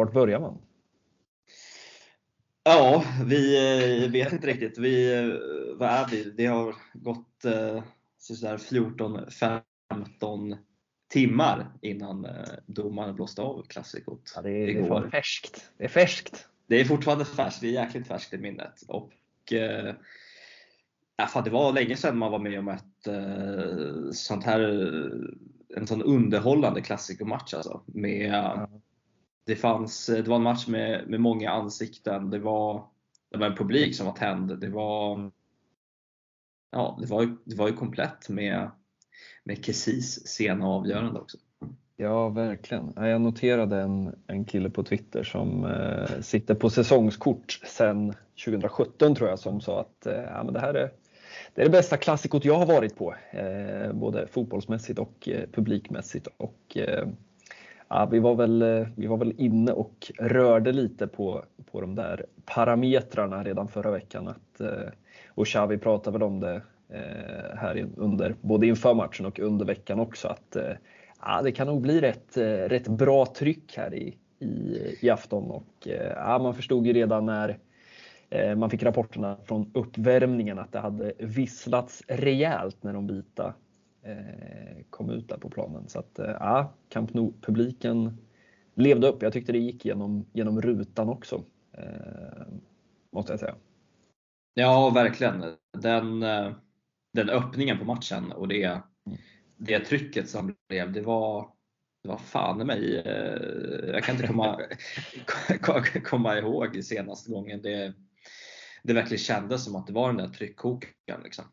[0.00, 0.58] vart börjar man?
[2.64, 3.56] Ja, vi
[4.04, 4.78] eh, vet inte riktigt.
[4.78, 5.28] Vi, eh,
[5.76, 6.32] vad är vi?
[6.36, 7.82] Det har gått eh,
[8.18, 10.58] sådär 14-15
[11.08, 12.26] timmar innan
[12.66, 14.32] domaren blåste av klassikot.
[14.36, 15.70] Ja, det, är, det är färskt.
[15.78, 16.46] Det är färskt.
[16.66, 17.60] Det är fortfarande färskt.
[17.60, 18.82] Det är jäkligt färskt i minnet.
[18.88, 19.12] Och,
[21.16, 23.08] ja, fan, det var länge sedan man var med om ett
[24.12, 24.60] sånt här,
[25.76, 27.82] en sån underhållande klassikermatch alltså.
[27.86, 28.68] Med, ja
[29.46, 32.30] det, fanns, det var en match med, med många ansikten.
[32.30, 32.84] Det var,
[33.30, 34.60] det var en publik som var tänd.
[34.60, 35.30] Det var,
[36.72, 38.70] ja, det var, det var ju komplett med,
[39.44, 41.38] med Kessis sena avgörande också.
[41.96, 42.92] Ja, verkligen.
[42.96, 48.14] Jag noterade en, en kille på Twitter som eh, sitter på säsongskort sedan
[48.44, 50.90] 2017 tror jag som sa att eh, ja, men det här är
[51.54, 56.28] det är det bästa klassikot jag har varit på, eh, både fotbollsmässigt och eh, publikmässigt.
[56.36, 57.08] Och, eh,
[57.92, 61.94] Ja, vi, var väl, eh, vi var väl inne och rörde lite på, på de
[61.94, 64.28] där parametrarna redan förra veckan.
[64.28, 64.88] Att, eh,
[65.28, 70.00] och Xavi pratade väl om det eh, här under, både inför matchen och under veckan
[70.00, 70.28] också.
[70.28, 70.56] Att
[71.20, 72.36] ja, det kan nog bli rätt,
[72.70, 75.50] rätt bra tryck här i, i, i afton.
[75.50, 77.58] Och, ja, man förstod ju redan när
[78.56, 83.54] man fick rapporterna från uppvärmningen att det hade visslats rejält när de vita
[84.90, 85.88] kom ut där på planen.
[85.88, 88.18] Så att eh, ja, Camp Nou-publiken
[88.74, 89.22] levde upp.
[89.22, 91.44] Jag tyckte det gick genom, genom rutan också.
[91.72, 92.46] Eh,
[93.12, 93.54] måste jag säga.
[94.54, 95.44] Ja, verkligen.
[95.78, 96.20] Den,
[97.12, 98.80] den öppningen på matchen och det,
[99.56, 101.52] det trycket som blev, det var,
[102.02, 103.02] det var fan i mig.
[103.86, 104.60] Jag kan inte komma,
[106.04, 107.94] komma ihåg senaste gången det,
[108.82, 111.22] det verkligen kändes som att det var den där tryckkokaren.
[111.24, 111.44] Liksom.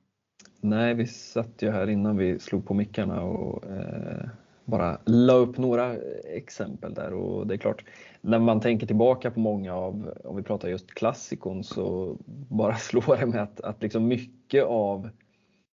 [0.61, 4.29] Nej, vi satt ju här innan vi slog på mickarna och eh,
[4.65, 5.95] bara la upp några
[6.33, 7.83] exempel där och det är klart,
[8.21, 12.17] när man tänker tillbaka på många av, om vi pratar just klassikon, så
[12.49, 15.09] bara slår det med att, att liksom mycket av,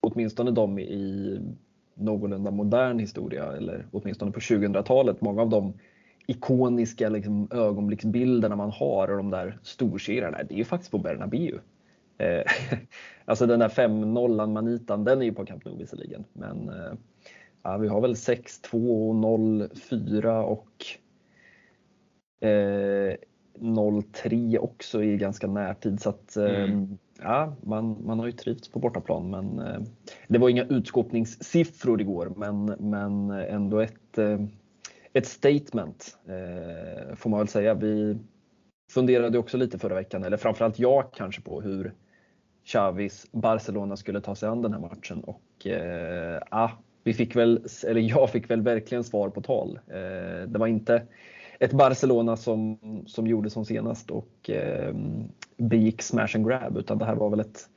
[0.01, 1.39] åtminstone de i
[1.95, 5.75] någorlunda modern historia, eller åtminstone på 2000-talet, många av de
[6.27, 11.59] ikoniska liksom, ögonblicksbilderna man har och de där storserierna, det är ju faktiskt på Bernabéu.
[12.21, 12.43] Eh,
[13.25, 16.25] alltså den där 5-0 manitan, den är ju på Camp Nou visserligen.
[16.33, 16.93] Men eh,
[17.63, 20.87] ja, vi har väl 6-2, 0-4 och
[22.49, 23.17] eh,
[23.59, 26.01] 0-3 också i ganska närtid.
[26.01, 26.99] Så att, eh, mm.
[27.23, 29.31] ja, man, man har ju trivts på bortaplan.
[29.31, 29.81] Men, eh,
[30.29, 34.41] det var inga utskåpningssiffror igår men, men ändå ett, eh,
[35.13, 36.19] ett statement
[37.17, 37.75] får man väl säga.
[37.75, 38.19] Vi
[38.91, 41.93] funderade också lite förra veckan, eller framförallt jag kanske på hur
[42.73, 46.71] Chavis Barcelona skulle ta sig an den här matchen och eh, ah,
[47.05, 49.79] vi fick väl, eller jag fick väl verkligen svar på tal.
[49.87, 51.07] Eh, det var inte
[51.59, 54.95] ett Barcelona som, som gjorde som senast och eh,
[55.57, 57.69] begick smash and grab utan det här var väl ett,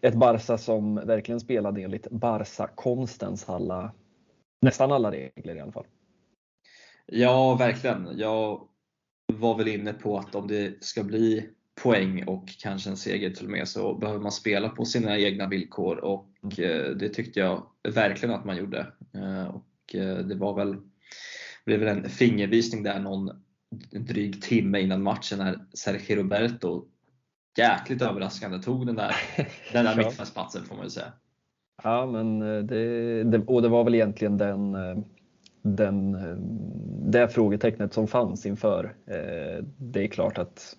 [0.00, 3.92] ett Barca som verkligen spelade enligt Barca-konstens alla,
[4.60, 5.86] nästan alla regler i alla fall.
[7.06, 8.08] Ja, verkligen.
[8.18, 8.68] Jag
[9.32, 11.50] var väl inne på att om det ska bli
[11.82, 15.48] poäng och kanske en seger till och med så behöver man spela på sina egna
[15.48, 16.70] villkor och mm.
[16.70, 18.86] eh, det tyckte jag verkligen att man gjorde.
[19.14, 20.76] Eh, och eh, det var väl,
[21.64, 23.30] blev väl en fingervisning där någon
[23.90, 26.84] dryg timme innan matchen när Sergio Roberto
[27.58, 29.14] jäkligt överraskande tog den där,
[29.72, 31.12] den där mittfältsplatsen får man ju säga.
[31.82, 34.76] Ja, men det, det, och det var väl egentligen den,
[35.62, 36.16] den,
[37.10, 38.96] det frågetecknet som fanns inför.
[39.78, 40.76] Det är klart att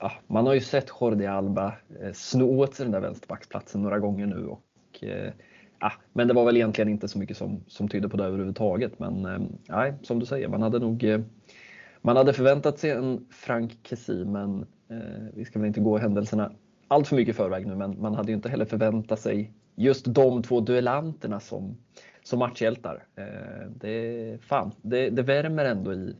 [0.00, 1.72] ja, man har ju sett Jordi Alba
[2.02, 4.46] eh, sno åt sig den där vänsterbacksplatsen några gånger nu.
[4.46, 5.32] Och, eh,
[5.80, 8.98] ja, men det var väl egentligen inte så mycket som, som tydde på det överhuvudtaget.
[8.98, 11.24] Men eh, nej, som du säger, man hade nog
[12.02, 16.52] man hade förväntat sig en Frank Kessie, men eh, vi ska väl inte gå händelserna
[16.88, 20.04] allt för mycket i förväg nu, men man hade ju inte heller förväntat sig just
[20.14, 21.76] de två duellanterna som,
[22.22, 23.06] som matchhjältar.
[23.16, 26.16] Eh, det, fan, det, det värmer ändå i,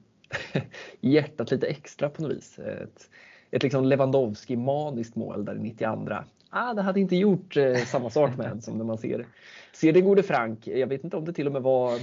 [1.00, 2.58] i hjärtat lite extra på något vis.
[2.58, 3.10] Ett,
[3.50, 6.14] ett liksom Lewandowski-maniskt mål där i 92.
[6.50, 9.26] Ah, det hade inte gjort eh, samma sak med en som när man ser,
[9.72, 10.66] ser den gode Frank.
[10.66, 11.98] Jag vet inte om det till och med var,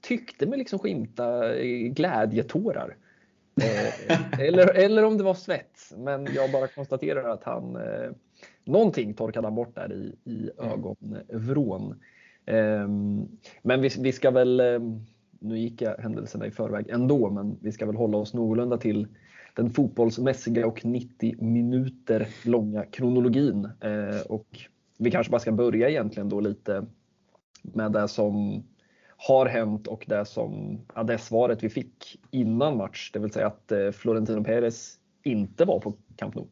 [0.00, 2.96] tyckte mig liksom skimta eh, glädjetårar.
[3.62, 5.92] Eh, eller, eller om det var svett.
[5.96, 8.10] Men jag bara konstaterar att han, eh,
[8.64, 12.00] någonting torkade han bort där i, i ögonvrån.
[12.46, 12.88] Eh,
[13.62, 14.80] men vi, vi ska väl, eh,
[15.38, 19.08] nu gick jag händelserna i förväg ändå, men vi ska väl hålla oss någorlunda till
[19.54, 23.64] den fotbollsmässiga och 90 minuter långa kronologin.
[23.80, 24.58] Eh, och
[24.98, 26.86] vi kanske bara ska börja egentligen då lite
[27.62, 28.64] med det som
[29.16, 33.46] har hänt och det, som, ja, det svaret vi fick innan match, det vill säga
[33.46, 36.46] att eh, Florentino Perez inte var på Camp Nou.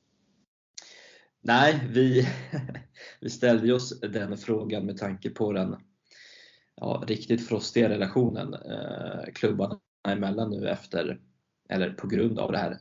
[1.40, 2.28] Nej, vi,
[3.20, 5.76] vi ställde oss den frågan med tanke på den
[6.76, 11.20] ja, riktigt frostiga relationen eh, klubbarna emellan nu efter,
[11.72, 12.78] eller på grund av det här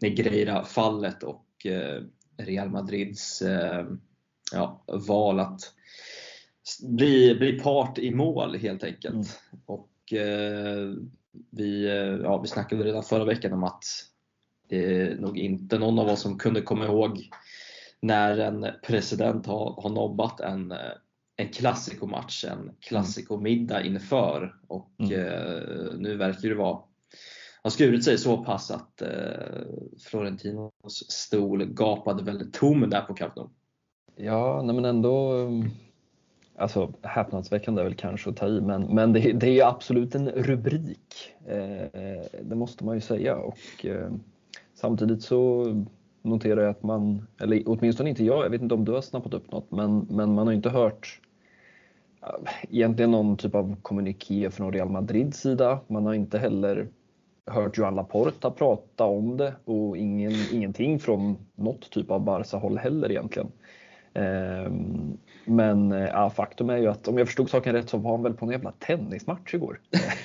[0.00, 2.02] Negreira-fallet och eh,
[2.36, 3.86] Real Madrids eh,
[4.52, 5.74] ja, val att
[6.82, 9.14] bli, bli part i mål helt enkelt.
[9.14, 9.26] Mm.
[9.66, 10.94] Och eh,
[11.50, 11.86] vi,
[12.22, 13.84] ja, vi snackade redan förra veckan om att
[14.68, 17.30] det är nog inte någon av oss som kunde komma ihåg
[18.00, 20.74] när en president har, har nobbat en,
[21.36, 25.12] en klassikomatch, en klassikomiddag inför och mm.
[25.12, 26.82] eh, nu verkar det vara
[27.62, 29.08] har skurit sig så pass att eh,
[30.10, 33.48] Florentinos stol gapade väldigt tom där på Camp Nou.
[34.16, 35.70] Ja, nej men ändå mm,
[36.60, 40.28] Alltså häpnadsväckande är väl kanske att ta i, men, men det, det är absolut en
[40.28, 41.32] rubrik.
[41.46, 44.10] Eh, det måste man ju säga och eh,
[44.74, 45.66] samtidigt så
[46.22, 49.34] noterar jag att man, eller åtminstone inte jag, jag vet inte om du har snappat
[49.34, 51.20] upp något, men, men man har inte hört
[52.22, 55.80] eh, egentligen någon typ av kommuniké från Real Madrids sida.
[55.86, 56.88] Man har inte heller
[57.50, 63.10] hört Joan Laporta prata om det och ingen, ingenting från något typ av Barca-håll heller
[63.10, 63.52] egentligen.
[64.14, 68.10] Ehm, men eh, ja, faktum är ju att om jag förstod saken rätt så var
[68.10, 69.80] han väl på en jävla tennismatch igår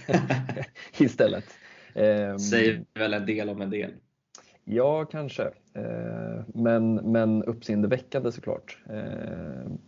[0.98, 1.46] istället.
[1.94, 3.92] Ehm, Säger väl en del om en del.
[4.64, 5.44] Ja, kanske.
[5.74, 8.78] Ehm, men, men uppseendeväckande såklart.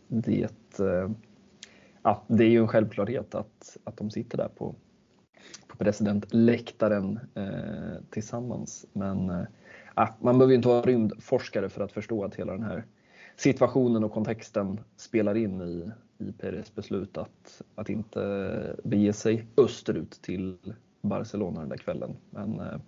[0.08, 0.50] Det,
[2.04, 4.76] ja, det är ju en självklarhet att, att de sitter där på,
[5.68, 8.86] på presidentläktaren eh, tillsammans.
[8.94, 9.44] Men eh,
[9.94, 12.86] ah, man behöver ju inte vara rymdforskare för att förstå att hela den här
[13.36, 20.20] situationen och kontexten spelar in i, i Peres beslut att, att inte bege sig österut
[20.22, 20.58] till
[21.02, 22.16] Barcelona den där kvällen.
[22.30, 22.80] Men, eh,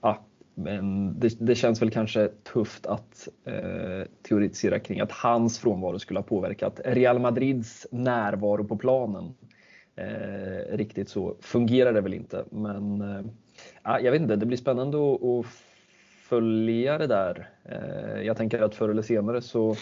[0.00, 5.98] ja, men det, det, känns väl kanske tufft att eh, teoretisera kring att hans frånvaro
[5.98, 9.34] skulle ha påverkat Real Madrids närvaro på planen.
[9.96, 13.24] Eh, riktigt så fungerar det väl inte, men eh,
[13.82, 15.46] ah, jag vet inte, det blir spännande att, att
[16.28, 17.48] följa det där.
[17.64, 19.74] Eh, jag tänker att förr eller senare så,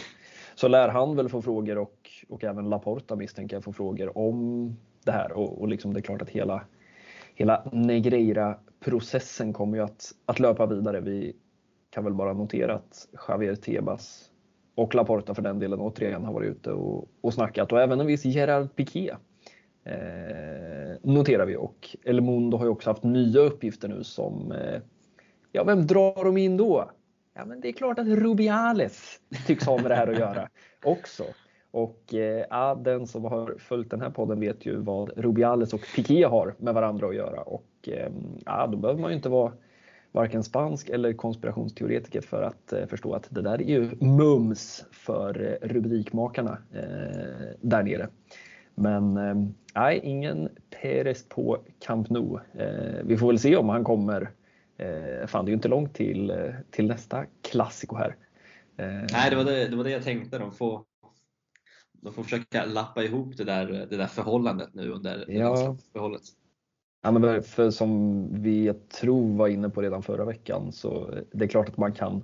[0.55, 4.77] så lär han väl få frågor och, och även Laporta misstänker jag få frågor om
[5.05, 6.65] det här och, och liksom det är klart att hela,
[7.35, 11.01] hela Negreira-processen kommer ju att, att löpa vidare.
[11.01, 11.37] Vi
[11.91, 14.31] kan väl bara notera att Javier Tebas
[14.75, 18.07] och Laporta för den delen återigen har varit ute och, och snackat och även en
[18.07, 19.15] viss Gerard Piqué
[21.03, 24.81] noterar vi och El Mundo har ju också haft nya uppgifter nu som eh,
[25.57, 26.91] Ja, vem drar de in då?
[27.35, 30.49] Ja, men det är klart att Rubiales tycks ha med det här att göra
[30.85, 31.25] också.
[31.71, 35.81] Och eh, ja, den som har följt den här podden vet ju vad Rubiales och
[35.97, 38.13] Piqué har med varandra att göra och eh,
[38.45, 39.53] ja, då behöver man ju inte vara
[40.13, 45.59] varken spansk eller konspirationsteoretiker för att eh, förstå att det där är ju mums för
[45.63, 46.59] rubrikmakarna
[47.61, 48.09] där nere.
[48.75, 49.15] Men
[49.75, 50.49] nej, ingen
[50.83, 52.39] Perez på Camp Nou.
[53.05, 54.31] vi får väl se om han kommer
[54.77, 58.17] Eh, fan, det är ju inte långt till, eh, till nästa klassiko här.
[58.77, 60.39] Eh, Nej, det var det, det var det jag tänkte.
[60.39, 60.85] De får,
[61.93, 65.77] de får försöka lappa ihop det där, det där förhållandet nu under ja.
[65.93, 66.23] förhållet.
[67.03, 71.45] Ja, men för som vi jag tror var inne på redan förra veckan så det
[71.45, 72.23] är klart att man kan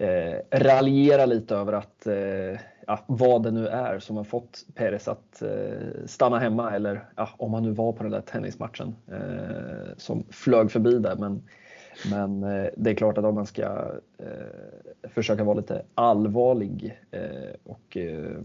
[0.00, 5.08] eh, raljera lite över att eh, ja, vad det nu är som har fått Perez
[5.08, 9.96] att eh, stanna hemma eller ja, om han nu var på den där tennismatchen eh,
[9.96, 11.16] som flög förbi där.
[11.16, 11.42] Men
[12.10, 13.62] men eh, det är klart att om man ska
[14.18, 18.36] eh, försöka vara lite allvarlig eh, och eh,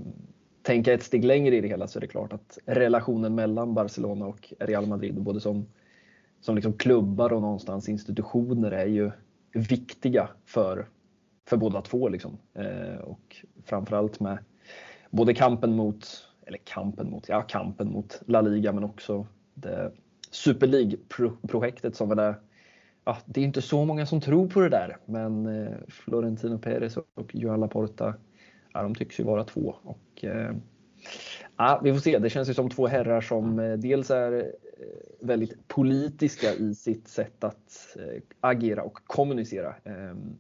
[0.62, 4.26] tänka ett steg längre i det hela så är det klart att relationen mellan Barcelona
[4.26, 5.66] och Real Madrid, både som,
[6.42, 9.12] som liksom klubbar och någonstans institutioner, är ju
[9.54, 10.88] viktiga för,
[11.46, 12.10] för båda två.
[12.10, 12.38] Liksom.
[12.54, 13.36] Eh, och
[13.66, 14.38] framförallt med
[15.10, 16.08] både kampen mot,
[16.46, 19.92] eller kampen mot, ja kampen mot La Liga men också det
[20.32, 22.36] Super League-projektet som var där.
[23.06, 26.98] ja, det är inte så många som tror på det där, men eh, Florentino Perez
[26.98, 28.14] och Joan Laporta,
[28.74, 29.76] ja, de tycks ju vara två.
[29.84, 30.56] Och, eh,
[31.58, 34.46] ja, vi får se, det känns ju som två herrar som eh, dels är eh,
[35.20, 39.76] väldigt politiska i sitt sätt att eh, agera och kommunicera.
[39.84, 40.38] Ehm,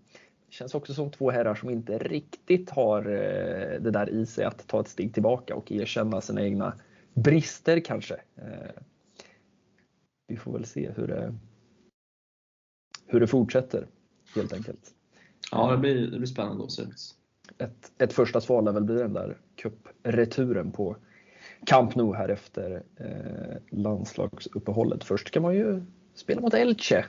[0.55, 4.67] Känns också som två herrar som inte riktigt har eh, det där i sig att
[4.67, 6.73] ta ett steg tillbaka och erkänna sina egna
[7.13, 8.21] brister kanske.
[10.27, 11.35] Vi får väl se hur det,
[13.05, 13.87] hur det fortsätter
[14.35, 14.93] helt enkelt.
[15.51, 16.83] Ja, det blir, det blir spännande att se.
[17.57, 20.97] Ett, ett första svar lär väl bli den där cupreturen på
[21.65, 25.03] Camp Nou här efter eh, landslagsuppehållet.
[25.03, 27.05] Först ska man ju spela mot Elche.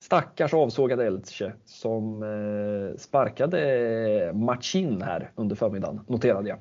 [0.00, 6.58] Stackars avsågade Elche som eh, sparkade Machin här under förmiddagen, noterade jag.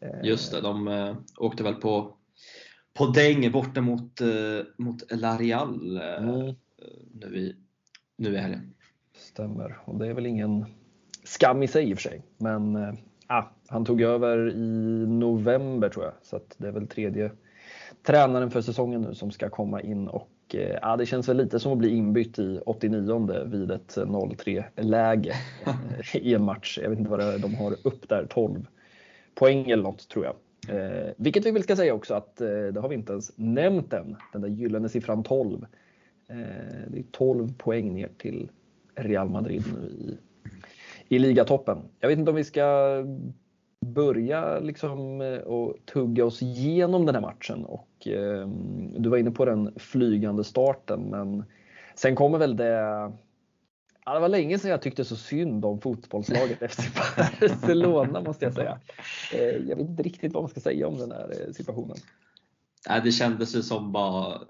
[0.00, 2.14] Eh, Just det, de eh, åkte väl på,
[2.98, 4.28] på däng borta mot, eh,
[4.76, 6.54] mot Larial eh, mm.
[7.14, 7.56] nu, i,
[8.16, 8.74] nu i helgen.
[9.16, 10.66] Stämmer, och det är väl ingen
[11.24, 12.22] skam i sig i och för sig.
[12.36, 12.94] Men eh,
[13.68, 17.30] han tog över i november tror jag, så att det är väl tredje
[18.02, 21.60] tränaren för säsongen nu som ska komma in och eh, ja, det känns väl lite
[21.60, 25.34] som att bli inbytt i 89 vid ett 0-3 läge
[25.66, 26.78] eh, i en match.
[26.82, 28.66] Jag vet inte vad det är de har upp där, 12
[29.34, 30.34] poäng eller något tror jag.
[30.68, 33.92] Eh, vilket vi väl ska säga också att eh, det har vi inte ens nämnt
[33.92, 35.66] än, den där gyllene siffran 12.
[36.28, 36.36] Eh,
[36.88, 38.50] det är 12 poäng ner till
[38.94, 40.18] Real Madrid nu i,
[41.16, 41.78] i ligatoppen.
[42.00, 42.96] Jag vet inte om vi ska
[43.86, 48.48] börja liksom eh, och tugga oss igenom den här matchen och eh,
[48.98, 51.44] du var inne på den flygande starten men
[51.94, 53.12] sen kommer väl det
[54.04, 56.84] Ja, det var länge sedan jag tyckte så synd om fotbollslaget efter
[57.40, 58.80] Barcelona måste jag säga.
[59.34, 61.96] Eh, jag vet inte riktigt vad man ska säga om den här eh, situationen.
[62.88, 64.40] Ja, det kändes ju som bara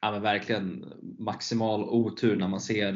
[0.00, 0.84] ja, verkligen
[1.18, 2.92] maximal otur när man ser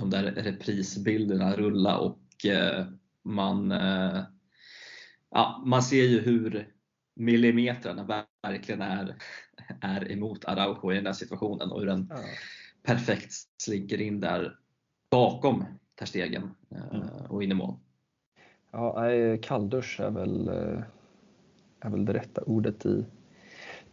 [0.00, 2.20] de där reprisbilderna rulla och
[3.24, 3.72] man
[5.30, 6.72] ja, man ser ju hur
[7.16, 9.16] millimetrarna verkligen är,
[9.80, 12.16] är emot Araujo i den här situationen och hur den ja.
[12.82, 13.32] perfekt
[13.62, 14.58] slinker in där
[15.10, 15.64] bakom
[15.98, 17.08] Ter Stegen eh, mm.
[17.28, 17.74] och in i mål.
[18.70, 19.06] Ja,
[19.42, 20.82] kalldusch är väl, eh,
[21.80, 23.04] är väl det rätta ordet i,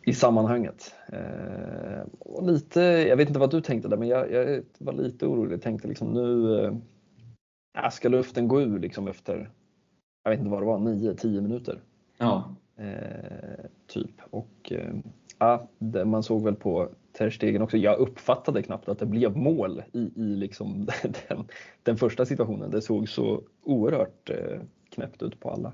[0.06, 0.96] i sammanhanget.
[1.08, 5.25] Eh, och lite, jag vet inte vad du tänkte där, men jag, jag var lite
[5.25, 5.53] orolig.
[5.53, 6.60] Jag tänkte liksom nu
[7.84, 9.51] äh, ska luften gå ur liksom efter
[10.27, 11.79] jag vet inte vad det var, 9-10 minuter.
[12.17, 12.55] Ja.
[12.77, 14.22] Eh, typ.
[14.29, 14.93] Och eh,
[15.39, 15.67] ja,
[16.05, 17.77] man såg väl på Ter Stegen också.
[17.77, 20.86] Jag uppfattade knappt att det blev mål i, i liksom
[21.27, 21.48] den,
[21.84, 22.72] den första situationen.
[22.72, 25.74] Det såg så oerhört eh, knäppt ut på alla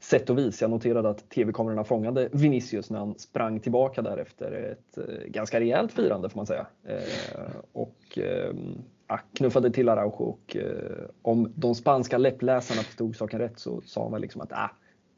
[0.00, 0.60] sätt och vis.
[0.60, 5.60] Jag noterade att tv-kamerorna fångade Vinicius när han sprang tillbaka där efter ett eh, ganska
[5.60, 6.66] rejält firande får man säga.
[6.84, 8.82] Eh, och ehm,
[9.18, 14.20] knuffade till Araujo och eh, om de spanska läppläsarna förstod saken rätt så sa väl
[14.20, 14.70] liksom att ah,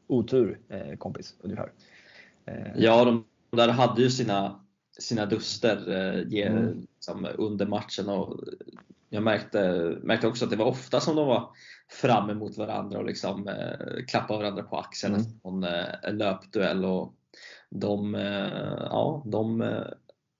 [0.07, 1.71] otur eh, kompis ungefär.
[2.45, 2.71] Eh.
[2.75, 3.25] Ja, de
[3.57, 4.59] där hade ju sina,
[4.99, 6.87] sina duster eh, mm.
[6.95, 8.39] liksom, under matchen och
[9.09, 11.49] jag märkte, märkte också att det var ofta som de var
[11.89, 15.25] fram emot varandra och liksom eh, klappade varandra på axeln mm.
[15.25, 16.85] efter någon eh, löpduell.
[16.85, 17.13] Och
[17.69, 19.61] de, eh, ja, de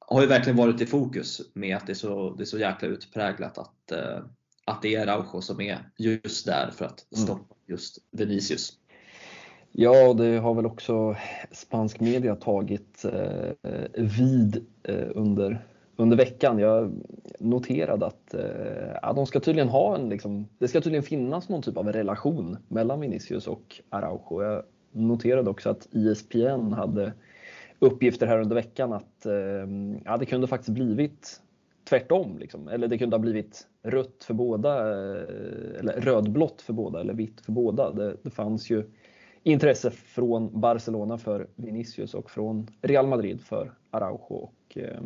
[0.08, 2.88] har ju verkligen varit i fokus med att det är så, det är så jäkla
[2.88, 4.20] utpräglat att, eh,
[4.66, 7.26] att det är Araujo som är just där för att mm.
[7.26, 8.74] stoppa just Vinicius.
[9.78, 11.16] Ja, det har väl också
[11.52, 16.60] spansk media tagit eh, vid eh, under, under veckan.
[16.60, 16.94] Jag
[17.40, 21.62] noterade att eh, ja, de ska tydligen ha en, liksom, det ska tydligen finnas någon
[21.62, 24.44] typ av relation mellan Vinicius och Araujo.
[24.44, 27.14] Jag noterade också att ISPN hade
[27.80, 29.34] uppgifter här under veckan att eh,
[30.06, 31.42] ja, det kunde faktiskt blivit
[31.90, 32.38] tvärtom.
[32.38, 32.68] Liksom.
[32.68, 37.42] Eller det kunde ha blivit rött för båda, eh, eller rödblått för båda eller vitt
[37.42, 37.92] för båda.
[37.92, 38.84] Det, det fanns ju
[39.44, 44.36] intresse från Barcelona för Vinicius och från Real Madrid för Araujo.
[44.36, 45.02] Och, eh,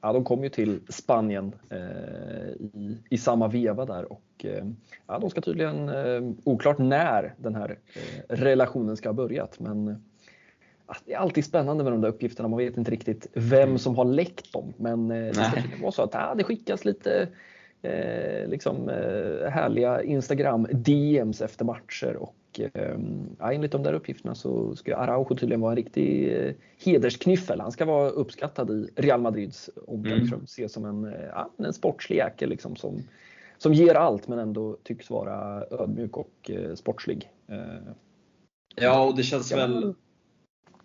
[0.00, 4.64] ja, de kom ju till Spanien eh, i, i samma veva där och eh,
[5.06, 7.78] ja, de ska tydligen, eh, oklart när den här
[8.28, 10.04] relationen ska ha börjat, men
[11.04, 12.48] det är alltid spännande med de där uppgifterna.
[12.48, 13.78] Man vet inte riktigt vem mm.
[13.78, 14.72] som har läckt dem.
[14.76, 17.28] Men eh, det kan vara så att ja, det skickas lite
[17.82, 22.16] eh, liksom, eh, härliga Instagram DMs efter matcher.
[22.16, 22.98] Och, eh,
[23.38, 26.52] ja, enligt de där uppgifterna så ska Araujo tydligen vara en riktig eh,
[26.84, 27.60] hedersknyffel.
[27.60, 30.38] Han ska vara uppskattad i Real Madrids omklädningsrum.
[30.38, 30.44] Mm.
[30.44, 33.02] Ses som en, eh, ja, en sportslig jäkel liksom, som,
[33.58, 37.30] som ger allt men ändå tycks vara ödmjuk och eh, sportslig.
[38.76, 39.94] Ja, och det känns väl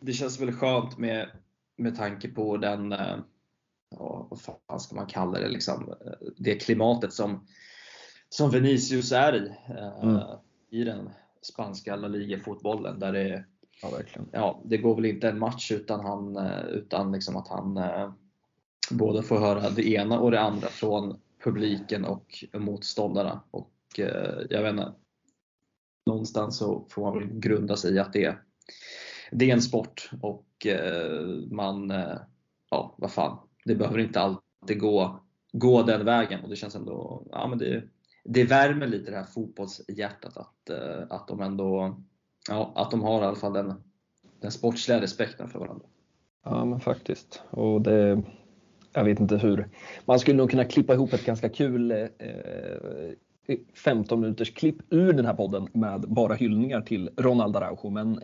[0.01, 1.29] det känns väl skönt med,
[1.77, 3.18] med tanke på den, eh,
[3.91, 7.48] ja, vad fan ska man kalla det, liksom, eh, det klimatet som,
[8.29, 9.48] som Vinicius är i.
[9.77, 10.22] Eh, mm.
[10.70, 11.10] I den
[11.41, 13.46] spanska La Liga-fotbollen där det,
[13.82, 13.91] ja.
[14.32, 16.38] Ja, det går väl inte en match utan, han,
[16.70, 17.79] utan liksom att han
[18.91, 23.41] både får höra det ena och det andra från publiken och motståndarna.
[23.51, 23.72] Och
[24.50, 24.94] jag vet inte,
[26.06, 28.38] någonstans så får man väl grunda sig i att det
[29.32, 32.18] det är en sport och eh, man, eh,
[32.72, 35.20] ja vad fan, det behöver inte alltid gå,
[35.52, 37.84] gå den vägen och det känns ändå, ja men det,
[38.24, 42.00] det värmer lite det här fotbollshjärtat att, eh, att de ändå,
[42.50, 43.74] ja att de har i alla fall den,
[44.42, 45.86] den sportsliga respekten för varandra.
[46.44, 47.44] Ja men faktiskt.
[47.50, 48.24] Och det,
[48.94, 49.70] jag vet inte hur.
[50.06, 52.08] Man skulle nog kunna klippa ihop ett ganska kul eh,
[53.74, 57.90] 15 minuters klipp ur den här podden med bara hyllningar till Ronald Araujo.
[57.90, 58.20] Men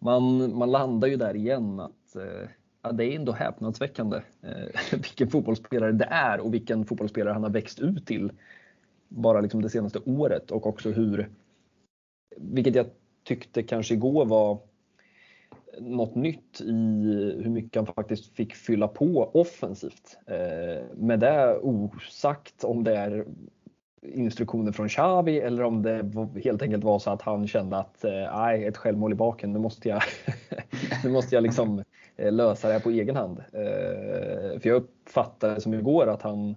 [0.00, 2.48] man, man landar ju där igen att eh,
[2.82, 7.50] ja, det är ändå häpnadsväckande eh, vilken fotbollsspelare det är och vilken fotbollsspelare han har
[7.50, 8.32] växt ut till
[9.08, 11.30] bara liksom det senaste året och också hur,
[12.36, 12.86] vilket jag
[13.24, 14.58] tyckte kanske igår var
[15.78, 16.72] något nytt i
[17.42, 20.18] hur mycket han faktiskt fick fylla på offensivt.
[20.26, 23.26] Eh, med det osagt om det är
[24.02, 26.12] instruktioner från Xavi eller om det
[26.44, 29.58] helt enkelt var så att han kände att eh, nej, ett självmål i baken, nu
[29.58, 30.02] måste jag,
[31.04, 31.84] nu måste jag liksom
[32.16, 33.38] eh, lösa det här på egen hand.
[33.38, 36.54] Eh, för jag uppfattade som igår att han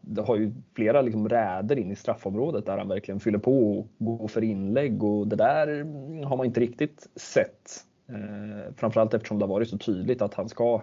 [0.00, 3.88] det har ju flera liksom räder in i straffområdet där han verkligen fyller på och
[3.98, 5.66] går för inlägg och det där
[6.24, 7.84] har man inte riktigt sett
[8.76, 10.82] framförallt eftersom det har varit så tydligt att han ska,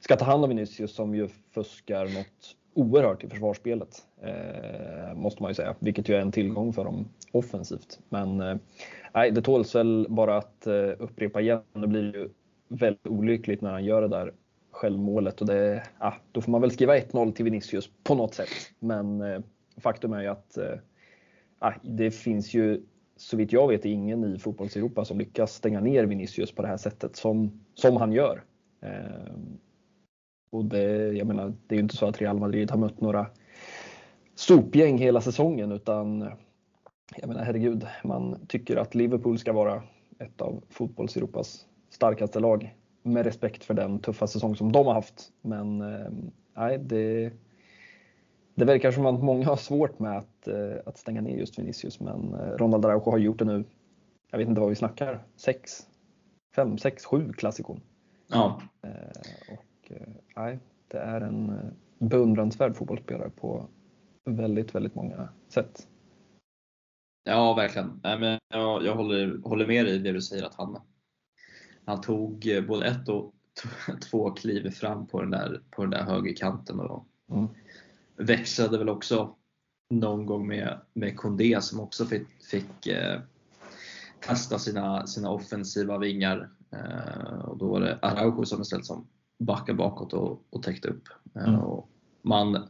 [0.00, 4.06] ska ta hand om Vinicius som ju fuskar något oerhört i försvarsspelet.
[4.22, 7.98] Eh, måste man ju säga, vilket ju är en tillgång för dem offensivt.
[8.08, 8.56] Men eh,
[9.32, 11.62] det tåls väl bara att eh, upprepa igen.
[11.72, 12.28] Det blir ju
[12.68, 14.32] väldigt olyckligt när han gör det där
[14.70, 18.48] självmålet och det, ah, då får man väl skriva 1-0 till Vinicius på något sätt.
[18.78, 19.40] Men eh,
[19.76, 22.82] faktum är ju att eh, det finns ju
[23.16, 26.76] så vitt jag vet ingen i fotbolls-Europa som lyckas stänga ner Vinicius på det här
[26.76, 28.42] sättet som, som han gör.
[28.82, 29.32] Eh,
[30.52, 33.00] Eh, och det, jag menar, det är ju inte så att Real Madrid har mött
[33.00, 33.26] några
[34.34, 36.30] sopgäng hela säsongen utan
[37.16, 39.82] jag menar herregud, man tycker att Liverpool ska vara
[40.18, 45.32] ett av fotbolls-Europas starkaste lag med respekt för den tuffa säsong som de har haft.
[45.42, 46.10] Men eh,
[46.56, 47.32] nej, det,
[48.54, 52.00] det verkar som att många har svårt med att, eh, att stänga ner just Vinicius,
[52.00, 53.64] men eh, Ronald Araujo har gjort det nu.
[54.30, 55.86] Jag vet inte vad vi snackar, sex,
[56.54, 57.80] fem, sex, sju klassikon.
[58.28, 58.60] Ja.
[58.82, 59.58] Eh,
[59.90, 61.60] och, nej, det är en
[61.98, 63.68] beundransvärd fotbollsspelare på
[64.24, 65.88] väldigt, väldigt många sätt.
[67.24, 68.00] Ja, verkligen.
[68.04, 70.80] Nej, men jag, jag håller, håller med dig i det du säger att han,
[71.84, 73.32] han tog både ett och
[74.10, 76.80] två kliv fram på den där, på den där högerkanten.
[76.80, 77.48] Och, mm
[78.16, 79.34] växlade väl också
[79.90, 83.20] någon gång med, med Kondé som också fick, fick eh,
[84.20, 86.50] testa sina, sina offensiva vingar.
[86.72, 89.06] Eh, och då var det Araujo som istället som
[89.38, 91.08] backade bakåt och, och täckte upp.
[91.36, 91.60] Eh, mm.
[91.60, 91.90] och
[92.22, 92.68] man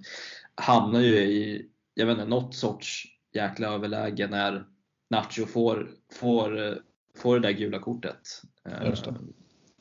[0.54, 4.66] hamnar ju i jag vet inte, något sorts jäkla överläge när
[5.10, 6.78] Nacho får, får,
[7.16, 8.42] får det där gula kortet.
[8.64, 8.94] Eh,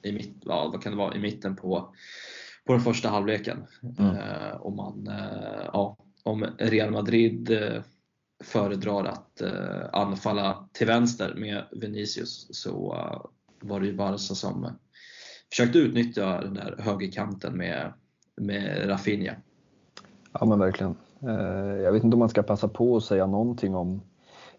[0.04, 1.93] I, mitt, ja, vad kan det vara, i mitten på
[2.65, 3.67] på den första halvleken.
[3.98, 4.15] Mm.
[4.15, 5.10] Eh, om, man,
[5.74, 7.58] ja, om Real Madrid
[8.43, 9.41] föredrar att
[9.93, 12.95] anfalla till vänster med Vinicius så
[13.62, 14.76] var det ju Barca som
[15.56, 17.94] försökte utnyttja den där högerkanten med,
[18.36, 19.34] med Rafinha.
[20.32, 20.96] Ja men verkligen.
[21.22, 24.02] Eh, jag vet inte om man ska passa på att säga någonting om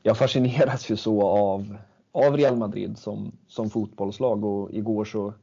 [0.03, 1.77] jag fascineras ju så av,
[2.13, 5.35] av Real Madrid som, som fotbollslag och igår så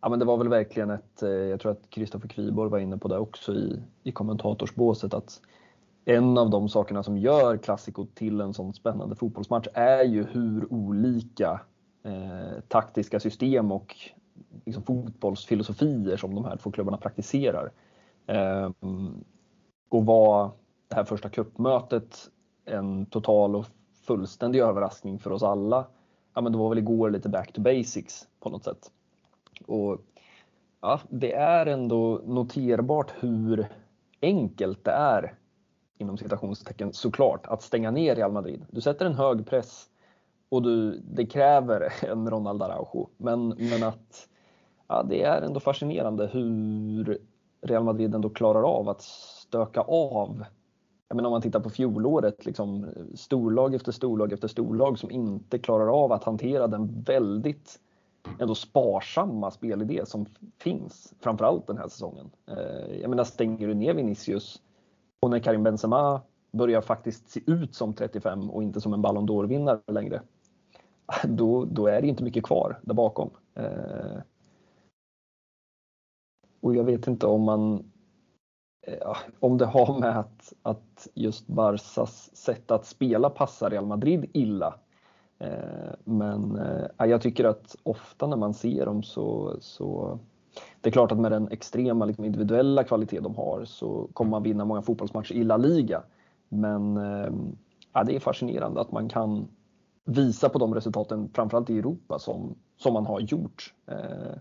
[0.00, 2.98] Ja, men det var väl verkligen ett, eh, jag tror att Kristoffer Kviborg var inne
[2.98, 5.40] på det också i, i kommentatorsbåset, att
[6.04, 10.72] en av de sakerna som gör Classico till en sån spännande fotbollsmatch är ju hur
[10.72, 11.60] olika
[12.04, 13.96] eh, taktiska system och
[14.64, 17.72] liksom, fotbollsfilosofier som de här två klubbarna praktiserar.
[18.26, 18.70] Eh,
[19.88, 20.50] och var
[20.88, 22.30] det här första kuppmötet
[22.64, 23.66] en total och
[24.06, 25.86] fullständig överraskning för oss alla?
[26.34, 28.90] Ja, men det var väl igår lite back to basics på något sätt.
[29.66, 30.00] Och
[30.80, 33.68] ja, det är ändå noterbart hur
[34.22, 35.34] enkelt det är
[35.98, 38.66] inom citationstecken såklart att stänga ner Real Madrid.
[38.70, 39.88] Du sätter en hög press
[40.52, 43.08] och du, det kräver en Ronald Araujo.
[43.16, 44.28] Men, men att
[44.88, 47.18] ja, det är ändå fascinerande hur
[47.62, 50.44] Real Madrid ändå klarar av att stöka av.
[51.08, 55.58] Jag menar om man tittar på fjolåret, liksom, storlag efter storlag efter storlag som inte
[55.58, 57.78] klarar av att hantera den väldigt
[58.38, 60.26] ändå sparsamma spelidé som
[60.58, 62.30] finns, framförallt den här säsongen.
[62.46, 64.62] Eh, jag menar, stänger du ner Vinicius
[65.20, 69.28] och när Karim Benzema börjar faktiskt se ut som 35 och inte som en Ballon
[69.28, 70.22] d'Or-vinnare längre,
[71.24, 73.30] då, då är det inte mycket kvar där bakom.
[73.54, 74.18] Eh,
[76.60, 77.90] och jag vet inte om man
[78.86, 84.30] eh, om det har med att, att just Barsas sätt att spela passar Real Madrid
[84.32, 84.74] illa
[85.42, 90.18] Eh, men eh, jag tycker att ofta när man ser dem så, så
[90.80, 94.42] det är klart att med den extrema liksom, individuella kvalitet de har så kommer man
[94.42, 96.02] vinna många fotbollsmatcher i La Liga.
[96.48, 97.32] Men eh,
[97.92, 99.48] ja, det är fascinerande att man kan
[100.04, 103.74] visa på de resultaten, framförallt i Europa, som, som man har gjort.
[103.86, 104.36] Eh,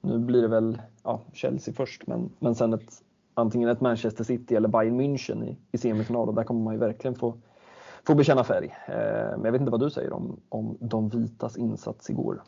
[0.00, 3.02] nu blir det väl ja, Chelsea först, men, men sen ett,
[3.34, 6.80] antingen ett Manchester City eller Bayern München i, i semifinal och där kommer man ju
[6.80, 7.34] verkligen få,
[8.06, 8.74] få bekänna färg.
[8.88, 12.42] Eh, men jag vet inte vad du säger om, om de vitas insats igår.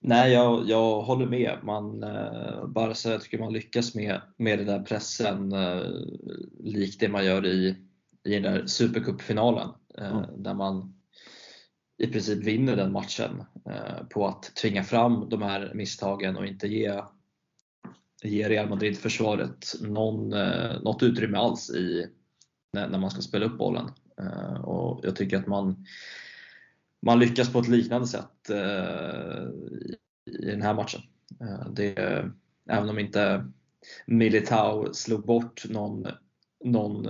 [0.00, 1.58] Nej, jag, jag håller med.
[1.62, 5.82] Man, eh, Barca, jag tycker man lyckas med, med den där pressen eh,
[6.58, 7.76] likt det man gör i,
[8.24, 10.42] i den där Supercupfinalen eh, mm.
[10.42, 10.95] där man
[11.98, 16.68] i princip vinner den matchen eh, på att tvinga fram de här misstagen och inte
[16.68, 17.02] ge,
[18.22, 22.06] ge Real Madrid-försvaret någon, eh, något utrymme alls i,
[22.72, 23.90] när, när man ska spela upp bollen.
[24.20, 25.86] Eh, och jag tycker att man
[27.02, 28.50] man lyckas på ett liknande sätt
[30.30, 31.00] i den här matchen.
[31.70, 32.24] Det,
[32.70, 33.46] även om inte
[34.06, 36.06] Militao slog bort någon,
[36.64, 37.08] någon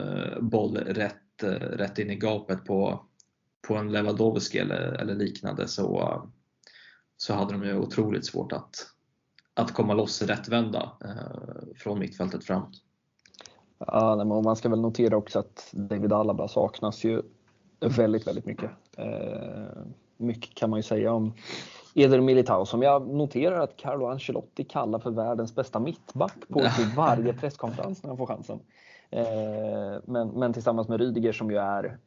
[0.51, 3.07] boll rätt, rätt in i gapet på,
[3.68, 6.22] på en Lewandowski eller, eller liknande så,
[7.16, 8.87] så hade de ju otroligt svårt att,
[9.55, 10.92] att komma loss rättvända
[11.76, 12.83] från mittfältet framåt.
[13.79, 17.22] Ja, men man ska väl notera också att David Alaba saknas ju
[17.81, 18.70] väldigt, väldigt mycket.
[18.96, 19.83] Eh,
[20.16, 21.35] mycket kan man ju säga om
[21.94, 26.96] Eder Militao som jag noterar att Carlo Ancelotti kallar för världens bästa mittback på typ
[26.96, 28.61] varje presskonferens när han får chansen.
[29.11, 31.98] Eh, men, men tillsammans med Rydiger som ju är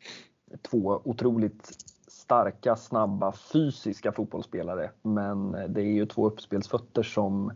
[0.62, 1.70] två otroligt
[2.08, 4.92] starka, snabba, fysiska fotbollsspelare.
[5.02, 7.52] Men eh, det är ju två uppspelsfötter som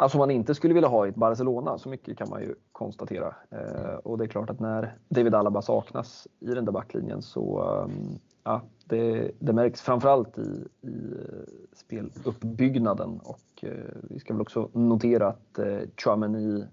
[0.00, 3.34] Alltså man inte skulle vilja ha i ett Barcelona, så mycket kan man ju konstatera.
[3.50, 7.62] Eh, och det är klart att när David Alaba saknas i den där backlinjen så
[7.62, 13.70] um, ja, det, det märks framförallt i, i eh, speluppbyggnaden och eh,
[14.02, 16.64] vi ska väl också notera att eh, Chouameni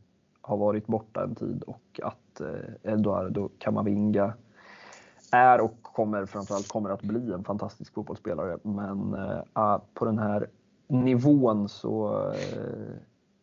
[0.41, 4.33] har varit borta en tid och att eh, Eduardo Camavinga
[5.35, 8.57] är och kommer framförallt kommer att bli en fantastisk fotbollsspelare.
[8.63, 10.49] Men eh, ah, på den här
[10.87, 12.95] nivån så eh,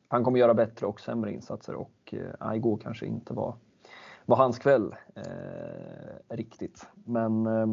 [0.09, 3.55] han kommer göra bättre och sämre insatser och eh, ah, igår kanske inte var,
[4.26, 6.87] var hans kväll eh, riktigt.
[7.05, 7.66] Men eh,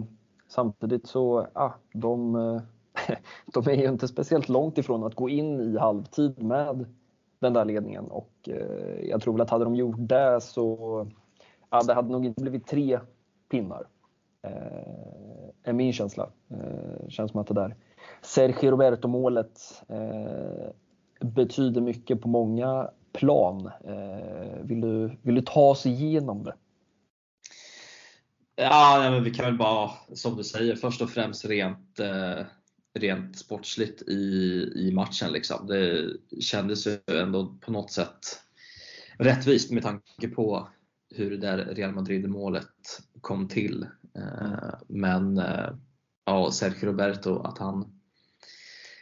[0.47, 2.61] samtidigt så, ja, de, eh,
[3.53, 6.85] de är ju inte speciellt långt ifrån att gå in i halvtid med
[7.39, 11.07] den där ledningen och eh, jag tror väl att hade de gjort det så
[11.69, 12.99] ja, det hade nog inte blivit tre
[13.49, 13.87] pinnar.
[14.43, 16.29] Eh, är min känsla.
[16.51, 17.75] Eh, känns som att det där
[18.21, 20.71] Sergio Roberto målet eh,
[21.21, 23.71] betyder mycket på många plan.
[23.85, 26.55] Eh, vill, du, vill du ta oss igenom det?
[28.55, 32.45] Ja, nej, men vi kan väl bara, som du säger, först och främst rent, eh,
[32.99, 34.15] rent sportsligt i,
[34.75, 35.31] i matchen.
[35.31, 35.67] Liksom.
[35.67, 36.09] Det
[36.41, 38.39] kändes ju ändå på något sätt
[39.17, 40.67] rättvist med tanke på
[41.15, 42.67] hur det där Real Madrid-målet
[43.21, 43.87] kom till.
[44.15, 45.69] Eh, men eh,
[46.25, 47.99] ja, Sergio Roberto, att han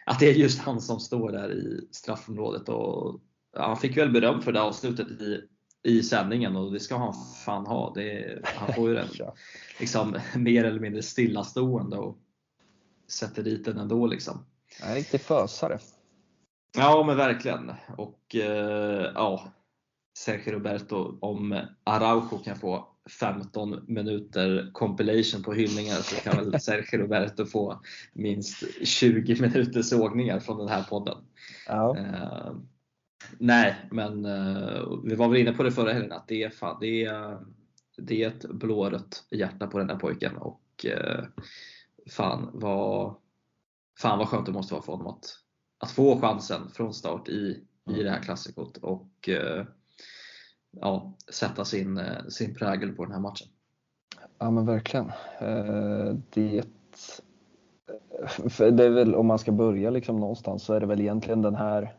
[0.07, 2.69] att det är just han som står där i straffområdet.
[2.69, 3.21] Och,
[3.53, 5.41] ja, han fick väl beröm för det avslutet i,
[5.83, 7.13] i sändningen och det ska han
[7.45, 7.93] fan ha.
[7.95, 9.07] Det, han får ju den
[9.79, 12.17] liksom, mer eller mindre stillastående och
[13.07, 14.07] sätter dit den ändå.
[14.07, 14.45] Liksom.
[14.83, 15.79] En riktig fösare.
[16.77, 17.71] Ja men verkligen.
[17.97, 19.51] Och eh, ja,
[20.17, 26.99] Sergio Roberto, om Araujo kan få 15 minuter compilation på hyllningar så kan väl Sergio
[26.99, 27.81] Roberto få
[28.13, 31.17] minst 20 minuter sågningar från den här podden.
[31.67, 31.95] Ja.
[31.99, 32.57] Uh,
[33.37, 36.77] nej, men uh, vi var väl inne på det förra helgen att det är, fan,
[36.81, 37.37] det är,
[37.97, 41.23] det är ett blårött hjärta på den här pojken och uh,
[42.09, 43.15] fan, vad,
[43.99, 45.25] fan vad skönt det måste vara för honom att,
[45.77, 48.77] att få chansen från start i, i det här klassikot.
[48.77, 49.29] Och,
[50.71, 53.47] ja, sätta sin, eh, sin prägel på den här matchen.
[54.39, 55.11] Ja men verkligen.
[55.39, 56.63] Eh, det,
[58.57, 61.55] det är väl, om man ska börja liksom någonstans så är det väl egentligen den
[61.55, 61.95] här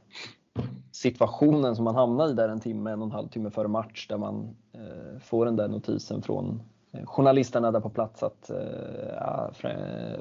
[0.93, 4.07] situationen som man hamnar i där en timme, en och en halv timme före match
[4.09, 6.63] där man eh, får den där notisen från
[7.05, 8.51] journalisterna där på plats att
[9.17, 9.51] ja,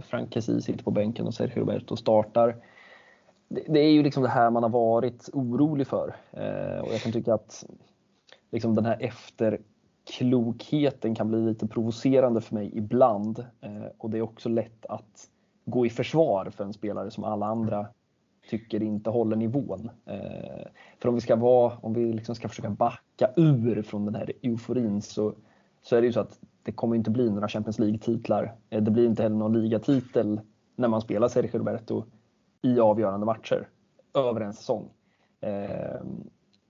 [0.01, 2.55] Frank Kessie sitter på bänken och Sergio Roberto startar.
[3.47, 6.15] Det, det, är ju liksom det här man har varit orolig för
[6.81, 7.65] och jag kan tycka att
[8.51, 13.39] liksom den här efterklokheten kan bli lite provocerande för mig ibland.
[13.61, 15.29] Eh, och det är också lätt att
[15.65, 17.87] gå i försvar för en spelare som alla andra
[18.49, 19.89] tycker inte håller nivån.
[20.05, 20.67] Eh,
[20.99, 24.31] för om vi ska vara, om vi liksom ska försöka backa ur från den här
[24.41, 25.33] euforin så,
[25.81, 28.55] så är det ju så att det kommer inte bli några Champions League-titlar.
[28.69, 30.41] Eh, det blir inte heller någon ligatitel
[30.75, 32.03] när man spelar Sergio Roberto
[32.61, 33.67] i avgörande matcher
[34.13, 34.89] över en säsong.
[35.41, 36.01] Eh,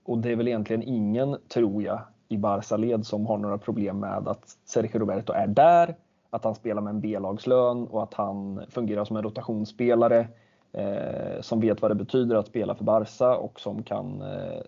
[0.08, 4.28] och det är väl egentligen ingen, tror jag, i Barca-led som har några problem med
[4.28, 5.96] att Sergio Roberto är där
[6.30, 10.28] att han spelar med en B-lagslön och att han fungerar som en rotationsspelare
[10.72, 14.60] eh, som vet vad det betyder att spela för Barca och som kan, eh,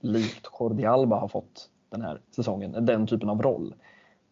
[0.00, 3.74] likt Jordi Alba har fått den här säsongen, den typen av roll.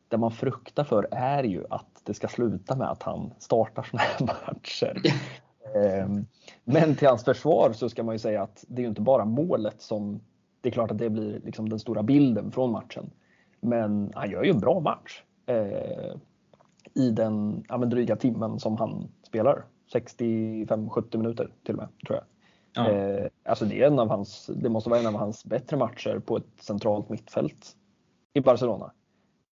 [0.09, 4.03] Det man fruktar för är ju att det ska sluta med att han startar sådana
[4.03, 5.03] här matcher.
[5.75, 6.27] Ehm,
[6.65, 9.83] men till hans försvar så ska man ju säga att det är inte bara målet
[9.83, 10.21] som,
[10.61, 13.11] det är klart att det blir liksom den stora bilden från matchen.
[13.61, 16.17] Men han gör ju en bra match eh,
[16.95, 19.65] i den ja, dryga timmen som han spelar.
[19.95, 22.25] 65-70 minuter till och med, tror jag.
[22.73, 22.91] Ja.
[22.91, 26.19] Eh, alltså det, är en av hans, det måste vara en av hans bättre matcher
[26.27, 27.77] på ett centralt mittfält
[28.33, 28.93] i Barcelona.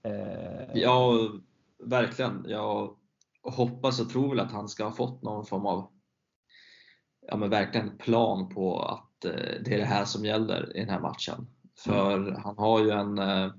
[0.04, 1.13] Eh, ja,
[1.84, 2.46] verkligen.
[2.48, 2.96] Jag
[3.44, 5.88] hoppas och tror väl att han ska ha fått någon form av
[7.28, 10.90] ja, men verkligen plan på att eh, det är det här som gäller i den
[10.90, 11.48] här matchen.
[11.78, 12.36] För mm.
[12.36, 13.52] han har ju en eh,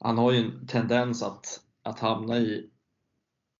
[0.00, 2.70] han har ju en tendens att, att hamna i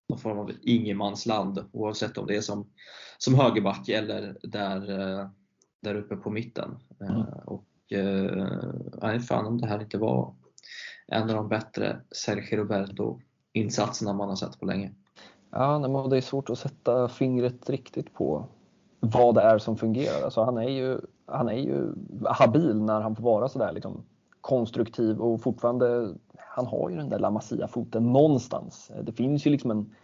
[0.09, 2.69] någon form av ingenmansland oavsett om det är som,
[3.17, 5.29] som högerback eller där, eh,
[5.81, 6.79] där uppe på mitten.
[6.99, 7.21] Mm.
[7.45, 7.65] Och
[9.01, 10.35] nej, fan om det här inte var
[11.07, 14.93] en av de bättre Sergio Roberto-insatserna man har sett på länge.
[15.49, 18.47] Ja, men det är svårt att sätta fingret riktigt på
[18.99, 20.23] vad det är som fungerar.
[20.23, 21.93] Alltså han, är ju, han är ju
[22.25, 24.03] habil när han får vara sådär liksom,
[24.41, 28.91] konstruktiv och fortfarande, han har ju den där La Masia-foten någonstans.
[29.03, 29.95] Det finns ju liksom en,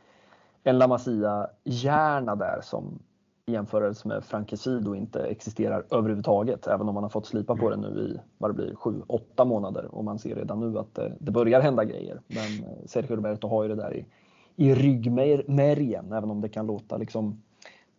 [0.63, 2.99] en La Masia-hjärna där som
[3.47, 6.67] i jämförelse med Frankesido inte existerar överhuvudtaget.
[6.67, 9.45] Även om man har fått slipa på det nu i vad det blir, sju, åtta
[9.45, 12.21] månader och man ser redan nu att det, det börjar hända grejer.
[12.27, 14.05] Men eh, Sergio Roberto har ju det där i,
[14.55, 17.41] i ryggmärgen, även om det kan låta liksom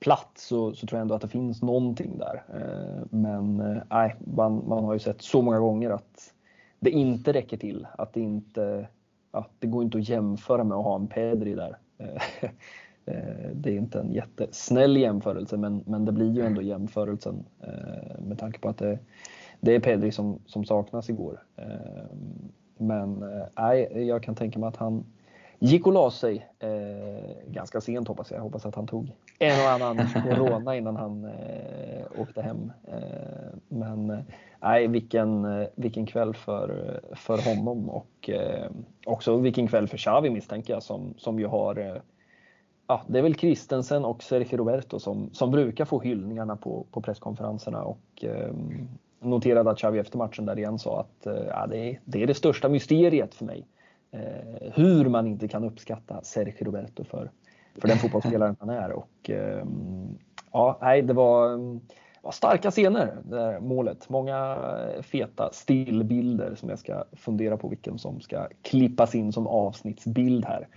[0.01, 2.43] platt så, så, tror jag ändå att det finns någonting där.
[2.55, 6.33] Eh, men eh, nej, man, man har ju sett så många gånger att
[6.81, 7.87] det inte räcker till.
[7.99, 8.89] Att det inte,
[9.31, 11.79] att det går inte att jämföra med att ha en Pedri där.
[11.99, 17.45] Eh, det är inte en jättesnäll jämförelse men, men det blir ju ändå jämförelsen
[18.19, 18.99] med tanke på att det,
[19.61, 21.43] det är Pedri som, som saknas igår.
[22.79, 23.25] Men
[23.59, 25.05] nej, jag kan tänka mig att han,
[25.59, 28.41] gick och la sig eh, ganska sent hoppas jag.
[28.41, 32.73] Hoppas att han tog en och annan corona innan han eh, åkte hem.
[32.89, 34.19] Eh, men eh,
[34.61, 38.71] nej, vilken, eh, vilken kväll för, för honom och eh,
[39.07, 42.01] också vilken kväll för Xavi misstänker jag som, som ju har
[42.89, 47.01] Ja, det är väl Kristensen och Sergio Roberto som, som brukar få hyllningarna på, på
[47.01, 48.25] presskonferenserna och
[49.21, 52.35] noterade att Xavi efter matchen där igen sa att ja, det, är, det är det
[52.35, 53.67] största mysteriet för mig
[54.11, 57.31] eh, hur man inte kan uppskatta Sergio Roberto för,
[57.81, 58.93] för den fotbollsspelaren han är.
[58.93, 59.65] Och, eh,
[60.53, 61.59] ja, nej, det var,
[62.23, 64.09] var starka scener, det här målet.
[64.09, 64.59] Många
[65.03, 70.69] feta stillbilder som jag ska fundera på vilken som ska klippas in som avsnittsbild här.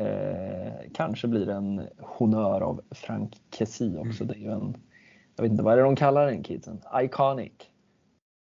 [0.00, 4.24] Eh, kanske blir det en honör av Frank Kessie också.
[4.24, 4.76] Det är ju en,
[5.36, 6.80] jag vet inte, vad är det de kallar den kidsen?
[6.94, 7.52] Iconic?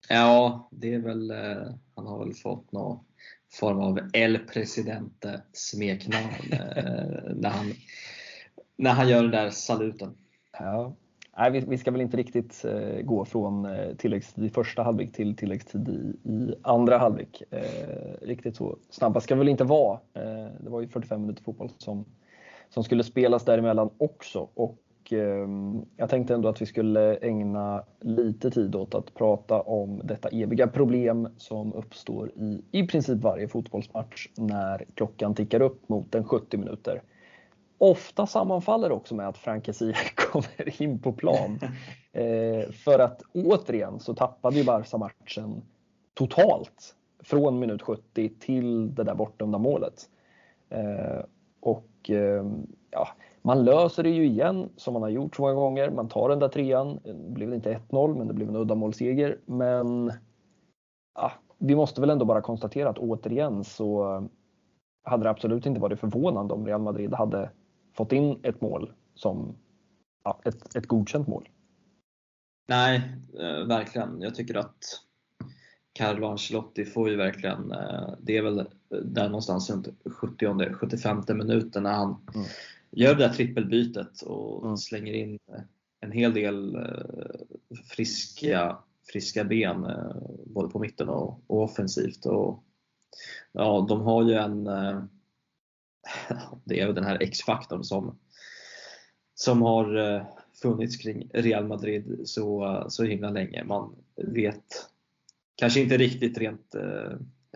[0.08, 3.05] Ja, det är väl, eh, han har väl fått något
[3.56, 7.72] form av El Presidente smeknamn eh, när, han,
[8.76, 10.14] när han gör den där saluten.
[10.58, 10.96] Ja.
[11.38, 15.12] Nej, vi, vi ska väl inte riktigt eh, gå från eh, tilläggstid i första halvlek
[15.12, 17.42] till tilläggstid i, i andra halvlek.
[17.50, 20.00] Eh, riktigt så snabba ska vi väl inte vara.
[20.14, 22.04] Eh, det var ju 45 minuter fotboll som,
[22.68, 24.78] som skulle spelas däremellan också och
[25.12, 30.28] Ehm, jag tänkte ändå att vi skulle ägna lite tid åt att prata om detta
[30.28, 36.24] eviga problem som uppstår i i princip varje fotbollsmatch när klockan tickar upp mot en
[36.24, 37.02] 70 minuter.
[37.78, 39.68] Ofta sammanfaller också med att Frank
[40.14, 41.58] kommer in på plan.
[42.16, 45.62] Eh, för att återigen så tappade ju Barca matchen
[46.14, 50.08] totalt från minut 70 till det där bortdömda målet.
[50.70, 51.24] Eh,
[51.60, 53.08] och ehm, ja,
[53.46, 55.90] man löser det ju igen som man har gjort så många gånger.
[55.90, 57.00] Man tar den där trean.
[57.04, 59.38] Det blev inte 1-0 men det blev en uddamålsseger.
[59.46, 60.12] Men
[61.14, 64.22] ja, vi måste väl ändå bara konstatera att återigen så
[65.02, 67.50] hade det absolut inte varit förvånande om Real Madrid hade
[67.96, 69.56] fått in ett mål som
[70.24, 71.48] ja, ett, ett godkänt mål.
[72.68, 72.96] Nej,
[73.40, 74.20] eh, verkligen.
[74.20, 74.84] Jag tycker att
[75.92, 78.66] Carlo Ancelotti får ju verkligen, eh, det är väl
[79.04, 82.46] där någonstans runt 70-75 minuten när han mm
[82.96, 84.76] gör det där trippelbytet och mm.
[84.76, 85.38] slänger in
[86.00, 88.78] en hel del eh, friska,
[89.12, 92.26] friska ben eh, både på mitten och, och offensivt.
[92.26, 92.64] Och,
[93.52, 95.02] ja, de har ju en eh,
[96.64, 98.18] det är den här X-faktorn som,
[99.34, 100.26] som har
[100.62, 103.64] funnits kring Real Madrid så, så himla länge.
[103.64, 104.88] Man vet
[105.54, 107.12] kanske inte riktigt rent eh,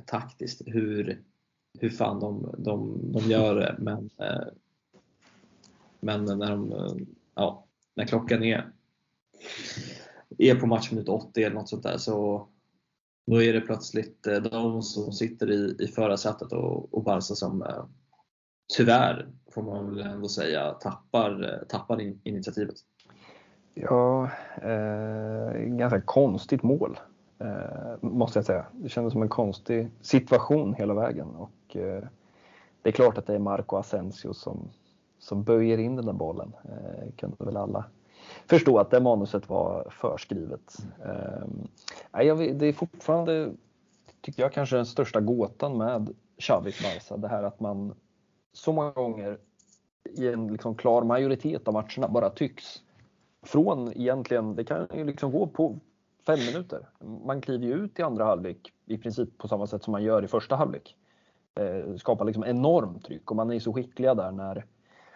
[0.06, 1.22] taktiskt hur
[1.78, 3.76] hur fan de, de, de gör det.
[3.78, 4.46] Men, eh,
[6.00, 8.72] men när, de, ja, när klockan är,
[10.38, 12.48] är på matchminut 80 eller något sånt där så
[13.26, 17.62] då är det plötsligt eh, de som sitter i, i förarsätet och, och Barca som
[17.62, 17.84] eh,
[18.76, 22.74] tyvärr, får man väl ändå säga, tappar, eh, tappar initiativet.
[23.74, 24.30] Ja,
[24.62, 27.00] eh, ganska konstigt mål
[27.38, 28.66] eh, måste jag säga.
[28.72, 32.04] Det kändes som en konstig situation hela vägen och eh,
[32.82, 34.70] det är klart att det är Marco Asensio som,
[35.20, 36.52] som böjer in den där bollen.
[36.64, 37.84] Eh, kunde väl alla
[38.46, 40.76] förstå att det manuset var förskrivet.
[41.04, 43.52] Eh, jag, det är fortfarande,
[44.20, 47.16] tycker jag, kanske den största gåtan med Xavis Barca.
[47.16, 47.94] Det här att man
[48.52, 49.38] så många gånger
[50.04, 52.82] i en liksom klar majoritet av matcherna bara tycks
[53.42, 55.78] från egentligen, det kan ju liksom gå på
[56.26, 56.88] fem minuter.
[57.24, 60.24] Man kliver ju ut i andra halvlek i princip på samma sätt som man gör
[60.24, 60.96] i första halvlek.
[61.54, 64.66] Eh, skapar liksom enormt tryck och man är så skickliga där när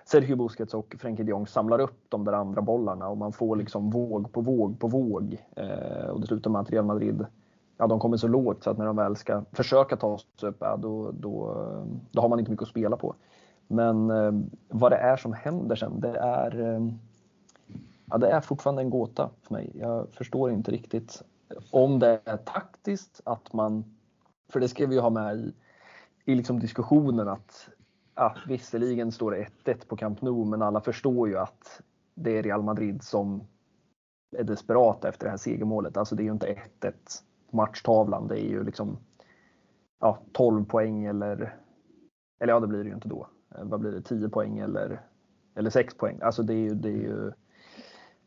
[0.04, 3.56] Sergio Busquets och Frenkie de Jong samlar upp de där andra bollarna och man får
[3.56, 5.44] liksom våg på våg på våg.
[5.56, 7.26] Eh, och det slutar med att Real Madrid
[7.76, 10.56] ja, de kommer så lågt så att när de väl ska försöka ta sig upp,
[10.60, 11.66] ja, då, då,
[12.10, 13.14] då har man inte mycket att spela på.
[13.66, 14.32] Men eh,
[14.68, 16.88] vad det är som händer sen, det är, eh,
[18.06, 19.70] ja, det är fortfarande en gåta för mig.
[19.74, 21.22] Jag förstår inte riktigt
[21.70, 23.84] om det är taktiskt att man,
[24.48, 25.52] för det ska vi ju ha med i,
[26.24, 27.68] i liksom diskussionen att
[28.14, 31.80] ja, visserligen står det 1-1 på Camp Nou, men alla förstår ju att
[32.14, 33.46] det är Real Madrid som
[34.36, 35.96] är desperata efter det här segermålet.
[35.96, 36.92] Alltså det är ju inte 1-1
[37.50, 38.28] matchtavlan.
[38.28, 38.98] Det är ju liksom
[40.00, 41.56] ja, 12 poäng eller,
[42.40, 43.28] eller ja, det blir det ju inte då.
[43.54, 45.00] Eh, vad blir det, 10 poäng eller,
[45.54, 46.18] eller 6 poäng.
[46.22, 47.32] Alltså det är ju, det är ju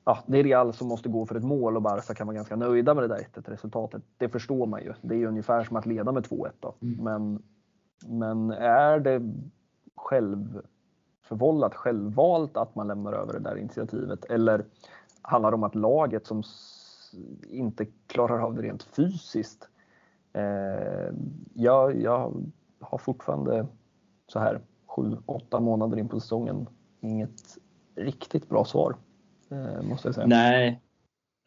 [0.06, 2.56] ja, det är Real som måste gå för ett mål och Barca kan vara ganska
[2.56, 4.04] nöjda med det där 1 resultatet.
[4.18, 4.94] Det förstår man ju.
[5.02, 6.76] Det är ju ungefär som att leda med 2-1 då.
[6.82, 7.04] Mm.
[7.04, 7.44] Men,
[8.08, 9.22] men är det
[9.98, 14.26] självförvållat, självvalt att man lämnar över det där initiativet?
[14.26, 14.66] Eller
[15.22, 16.44] handlar det om att laget som
[17.48, 19.70] inte klarar av det rent fysiskt.
[20.34, 21.14] Eh,
[21.54, 22.34] jag, jag
[22.80, 23.68] har fortfarande
[24.28, 26.68] så här sju, åtta månader in på säsongen
[27.00, 27.58] inget
[27.96, 28.96] riktigt bra svar.
[29.50, 30.28] Eh, måste jag säga.
[30.28, 30.82] Nej,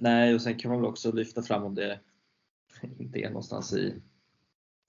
[0.01, 2.01] Nej, och sen kan man väl också lyfta fram om det
[2.99, 4.03] inte är någonstans i,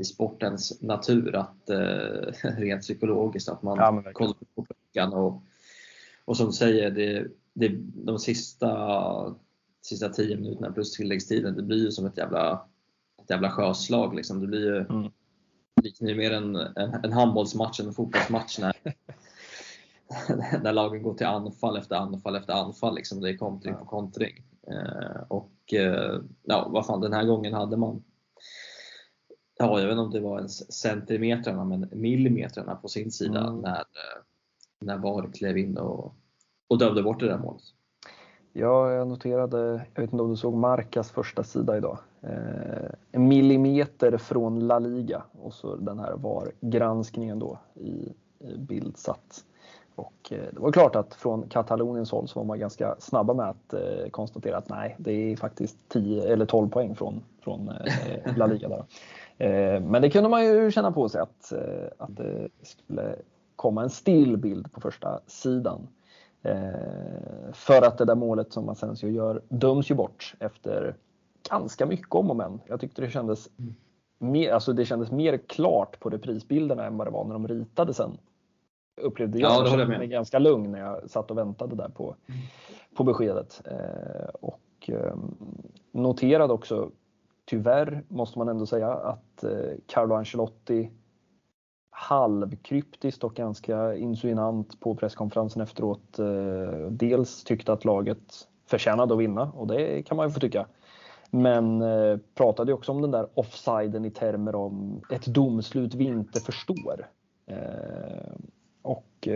[0.02, 5.44] i sportens natur att eh, rent psykologiskt att man ja, kollar på veckan och,
[6.26, 9.36] och som du säger, det, det, de sista
[9.82, 12.66] sista 10 minuterna plus tilläggstiden, det blir ju som ett jävla,
[13.24, 14.16] ett jävla sjöslag.
[14.16, 14.42] Liksom.
[14.42, 15.12] Det blir ju mm.
[15.82, 18.76] liknar mer en, en, en handbollsmatch än en fotbollsmatch när,
[20.64, 22.96] när lagen går till anfall efter anfall efter anfall.
[22.96, 23.22] Liksom.
[23.22, 24.44] Det är kontring på kontring.
[24.68, 28.04] Eh, och eh, ja, vad fan, den här gången hade man
[29.62, 33.60] Ja, jag vet inte om det var ens centimetrarna, men millimetrarna på sin sida mm.
[33.60, 34.22] när, eh,
[34.80, 36.14] när VAR klev in och,
[36.68, 37.64] och dömde bort det där målet.
[38.54, 39.58] Ja, jag noterade,
[39.94, 41.98] jag vet inte om du såg Marcas första sida idag.
[42.22, 48.58] Eh, en millimeter från La Liga och så den här var granskningen då i, i
[48.58, 49.44] Bildsatt.
[49.96, 53.50] Och eh, det var klart att från Kataloniens håll så var man ganska snabba med
[53.50, 57.72] att eh, konstatera att nej, det är faktiskt 10 eller 12 poäng från, från
[58.36, 58.70] La Liga.
[58.70, 58.84] Där.
[59.42, 63.16] Eh, men det kunde man ju känna på sig att, eh, att det skulle
[63.56, 65.88] komma en still bild på första sidan.
[66.42, 70.96] Eh, för att det där målet som Asensio gör döms ju bort efter
[71.50, 72.60] ganska mycket om och men.
[72.68, 73.50] Jag tyckte det kändes,
[74.20, 77.94] mer, alltså det kändes mer klart på reprisbilderna än vad det var när de ritade
[77.94, 78.18] sen.
[79.02, 79.52] Upplevde jag.
[79.52, 82.16] Ja, jag kände mig ganska lugn när jag satt och väntade där på,
[82.96, 83.62] på beskedet.
[84.34, 85.16] Och eh,
[85.92, 86.92] noterade också,
[87.46, 90.92] tyvärr måste man ändå säga, att eh, Carlo Ancelotti
[91.90, 96.20] halvkryptiskt och ganska insinuant på presskonferensen efteråt.
[96.20, 100.68] Eh, dels tyckte att laget förtjänade att vinna och det kan man ju få tycka.
[101.32, 106.40] Men eh, pratade också om den där offsiden i termer om ett domslut vi inte
[106.40, 107.08] förstår.
[108.82, 109.28] Och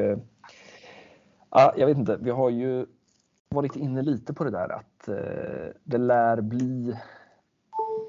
[1.51, 2.85] ja, jag vet inte, vi har ju
[3.49, 5.09] varit inne lite på det där att
[5.83, 6.95] det lär bli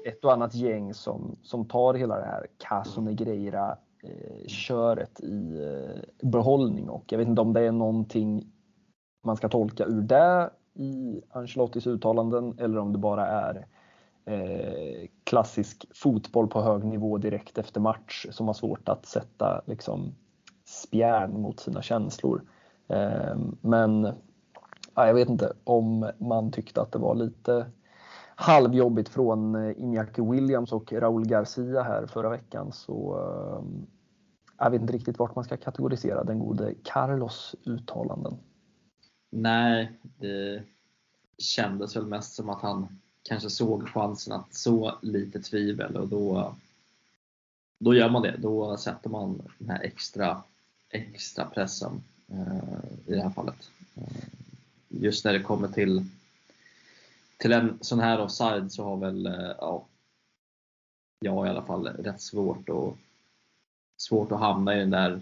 [0.05, 5.63] ett och annat gäng som, som tar hela det här Caso Negreira Eh, köret i
[5.63, 8.51] eh, behållning och jag vet inte om det är någonting
[9.23, 13.67] man ska tolka ur det i Ancelottis uttalanden eller om det bara är
[14.25, 20.15] eh, klassisk fotboll på hög nivå direkt efter match som har svårt att sätta liksom,
[20.65, 22.41] spjärn mot sina känslor.
[23.61, 24.13] men
[24.95, 27.65] jag vet inte om man tyckte att det var lite
[28.39, 33.87] halvjobbigt från eh, Iñaki Williams och Raúl Garcia här förra veckan så eh,
[34.57, 38.37] jag vet inte riktigt vart man ska kategorisera den gode Carlos uttalanden.
[39.29, 40.63] Nej, det
[41.37, 42.87] kändes väl mest som att han
[43.23, 46.55] kanske såg chansen att så lite tvivel och då,
[47.79, 48.35] då gör man det.
[48.37, 50.43] Då sätter man den här extra,
[50.89, 53.69] extra pressen eh, i det här fallet.
[53.95, 54.23] Eh,
[54.87, 56.05] just när det kommer till,
[57.37, 59.85] till en sån här offside så har väl eh, ja,
[61.19, 62.93] jag i alla fall rätt svårt att,
[63.97, 65.21] svårt att hamna i den där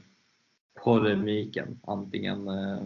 [0.84, 1.80] polemiken.
[1.84, 2.80] Antingen, eh,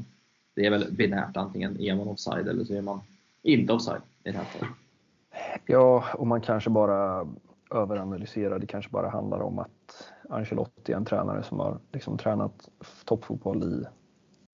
[0.54, 3.02] det är väl binärt, antingen är man offside eller så är man
[3.42, 4.76] inte offside i det här fallet.
[5.66, 7.28] Ja, och man kanske bara
[7.72, 8.60] överanalyserar.
[8.60, 12.70] Det kanske bara handlar om att Ancelotti är en tränare som har liksom tränat
[13.06, 13.86] toppfotboll i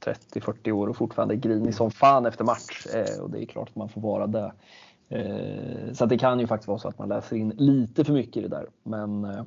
[0.06, 2.88] 30-40 år och fortfarande grinig som fan efter match.
[2.94, 4.54] Eh, och det är klart att man får vara det.
[5.10, 8.38] Eh, så det kan ju faktiskt vara så att man läser in lite för mycket
[8.38, 8.68] i det där.
[8.84, 9.44] Men eh,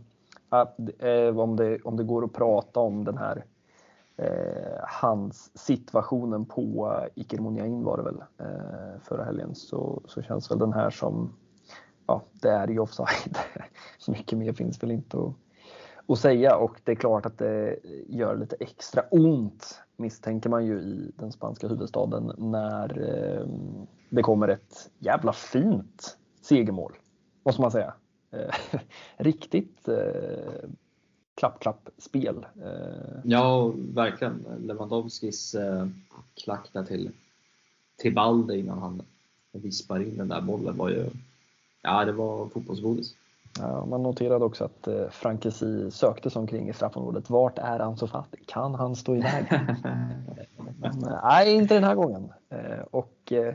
[0.99, 3.45] eh om, det, om det går att prata om den här
[4.17, 10.59] eh, hans situationen på Ikermoniain var det väl eh, förra helgen så, så känns väl
[10.59, 11.33] den här som
[12.09, 13.39] ja, det är ju offside.
[13.99, 15.33] Så mycket mer finns väl inte att,
[16.09, 17.79] att säga och det är klart att det
[18.09, 23.47] gör lite extra ont misstänker man ju i den spanska huvudstaden när eh,
[24.09, 26.93] det kommer ett jävla fint segermål.
[27.45, 27.95] Måste man säga.
[28.31, 28.55] Eh,
[29.17, 30.69] riktigt eh,
[31.35, 32.47] klapp-klapp-spel.
[33.25, 34.45] Ja, verkligen.
[34.59, 35.57] Lewandowskis
[36.45, 37.11] klack där till,
[37.97, 39.03] till Balde innan han
[39.53, 41.11] vispar in den där bollen var ju,
[41.83, 43.15] ja det var fotbollsgodis.
[43.87, 47.31] Man noterade också att eh, Frankesi sökte sig omkring i straffområdet.
[47.31, 48.45] Vart är Ansu Fati?
[48.47, 49.77] Kan han stå i vägen?
[50.81, 52.33] Men nej, inte den här gången.
[52.51, 53.55] Eh, och eh,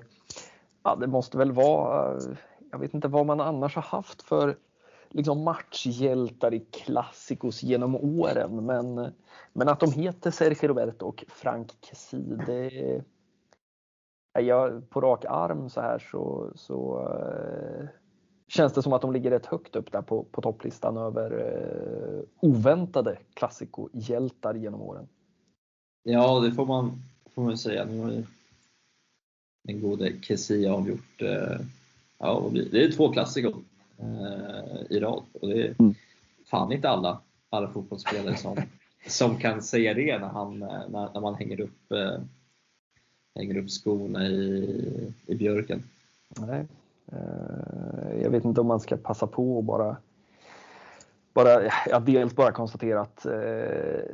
[0.84, 2.20] ja, det måste väl vara,
[2.72, 4.56] jag vet inte vad man annars har haft för
[5.10, 8.66] liksom matchhjältar i klassikos genom åren.
[8.66, 9.14] Men,
[9.54, 13.04] men att de heter Sergio Roberto och Frank Kessi, det
[14.42, 17.08] jag, på rak arm så här så, så
[18.54, 22.24] känns det som att de ligger rätt högt upp där på, på topplistan över uh,
[22.40, 25.08] oväntade klassikohjältar genom åren.
[26.04, 27.04] Ja, det får man,
[27.36, 27.86] får man säga.
[27.86, 28.24] Nu har ju
[29.64, 31.60] den gode Kessi avgjort, uh,
[32.18, 33.56] ja, det är två klassikor
[33.98, 35.24] eh, i rad.
[35.34, 35.96] Och det är mm.
[36.46, 38.58] fan inte alla, alla fotbollsspelare som,
[39.08, 42.20] som kan säga det när, han, när, när man hänger upp, eh,
[43.36, 45.84] hänger upp skorna i, i björken.
[46.40, 46.66] Nej.
[48.24, 49.98] Jag vet inte om man ska passa på och bara
[51.34, 53.32] bara, ja, dels bara konstatera att eh,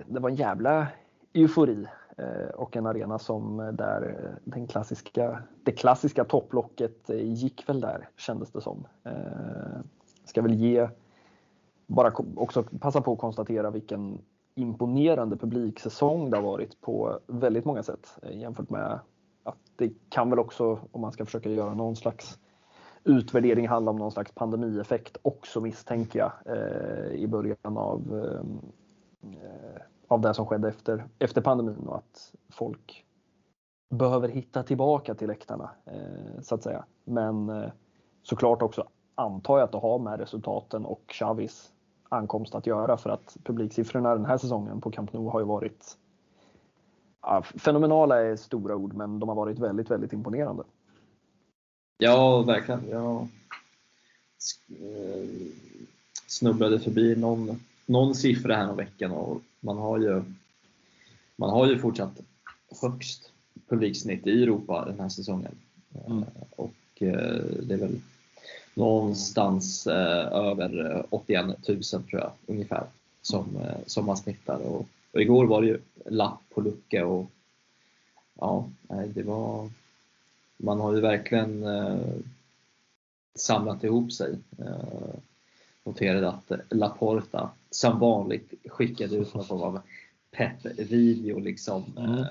[0.06, 0.88] det var en jävla
[1.34, 1.88] eufori
[2.20, 7.70] Eh, och en arena som eh, där eh, den klassiska, det klassiska topplocket eh, gick
[7.70, 8.88] väl där kändes det som.
[10.26, 10.90] Ska väl ge,
[11.88, 14.22] bara också passa på att konstatera vilken
[14.56, 19.00] imponerande publiksäsong det har varit på väldigt många sätt jämfört med
[19.44, 22.40] att det kan väl också, om man ska försöka göra någon slags
[23.04, 30.22] utvärdering, handlar om någon slags pandemieffekt också misstänker jag eh, i början av eh, av
[30.22, 33.06] det som skedde efter, efter pandemin och att folk
[33.90, 36.86] behöver hitta tillbaka till läktarna eh, så att säga.
[37.04, 37.70] Men eh,
[38.24, 41.74] såklart också antar jag att det har med resultaten och Xavis
[42.10, 45.98] ankomst att göra för att publiksiffrorna den här säsongen på Camp Nou har ju varit
[47.22, 50.64] ja, fenomenala är stora ord men de har varit väldigt, väldigt imponerande.
[52.02, 52.90] Ja, verkligen.
[52.90, 53.28] Jag
[54.70, 55.28] eh,
[56.28, 60.24] snubblade förbi någon någon siffra här om veckan och man har ju,
[61.36, 62.22] man har ju fortsatt
[62.82, 63.32] högst
[63.68, 65.56] publiksnitt i Europa den här säsongen.
[66.08, 66.24] Mm.
[66.56, 68.00] Och eh, det är väl
[68.74, 72.84] någonstans eh, över 81 000 tror jag ungefär
[73.22, 74.58] som, eh, som man snittar.
[74.58, 77.32] Och, och igår var det ju lapp på lucka och
[78.40, 78.70] ja,
[79.14, 79.70] det var
[80.60, 81.66] man har ju verkligen
[83.36, 84.38] samlat ihop sig
[85.84, 89.80] noterade att Laporta som vanligt skickade ut någon form av
[90.32, 92.14] pepp-video liksom, mm.
[92.14, 92.26] eh,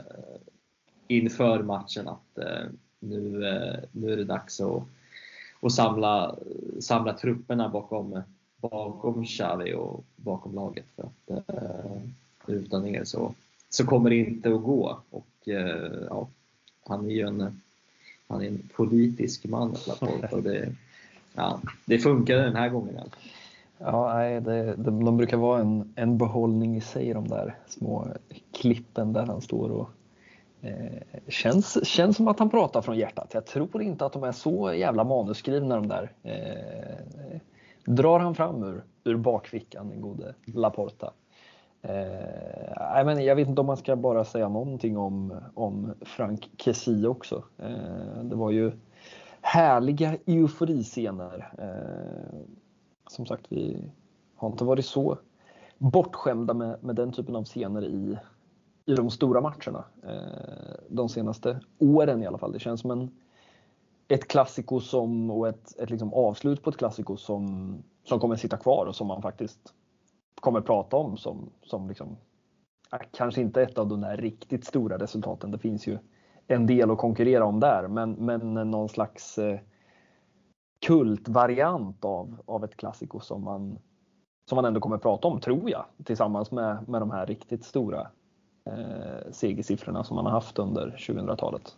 [1.07, 2.67] inför matchen att eh,
[2.99, 4.83] nu, eh, nu är det dags att,
[5.61, 6.37] att samla,
[6.81, 8.23] samla trupperna bakom,
[8.57, 10.87] bakom Xavi och bakom laget.
[10.97, 12.03] För att eh,
[12.47, 13.35] utan er så,
[13.69, 15.01] så kommer det inte att gå.
[15.11, 16.29] Och, eh, ja,
[16.87, 17.61] han är ju en,
[18.29, 20.37] han är en politisk man, Laporta.
[20.37, 20.73] Och det,
[21.35, 23.01] ja, det funkade den här gången.
[23.79, 28.07] Ja, nej, det, de, de brukar vara en, en behållning i sig de där små
[28.53, 29.91] klippen där han står och
[30.61, 33.31] eh, känns, känns som att han pratar från hjärtat.
[33.35, 36.13] Jag tror inte att de är så jävla manusskrivna de där.
[36.23, 37.41] Eh,
[37.85, 41.13] drar han fram ur, ur bakfickan, den gode Laporta.
[41.83, 47.07] Eh, men jag vet inte om man ska bara säga någonting om, om Frank Kessie
[47.07, 47.43] också.
[47.59, 48.73] Eh, det var ju
[49.41, 51.53] härliga euforiscener.
[51.59, 52.39] Eh,
[53.11, 53.91] som sagt, vi
[54.37, 55.19] har inte varit så
[55.79, 58.19] bortskämda med, med den typen av scener i,
[58.87, 59.85] i de stora matcherna.
[60.03, 62.53] Eh, de senaste åren i alla fall.
[62.53, 63.11] Det känns som en,
[64.09, 67.75] ett klassiko som, och ett, ett liksom avslut på ett klassiko som,
[68.05, 69.75] som kommer sitta kvar och som man faktiskt
[70.41, 72.17] kommer prata om som, som liksom,
[73.13, 75.51] kanske inte ett av de där riktigt stora resultaten.
[75.51, 75.99] Det finns ju
[76.47, 79.61] en del att konkurrera om där, men, men någon slags eh,
[80.87, 83.79] kultvariant av, av ett klassiko som man,
[84.49, 88.01] som man ändå kommer prata om, tror jag, tillsammans med, med de här riktigt stora
[88.67, 91.77] eh, segersiffrorna som man har haft under 2000-talet.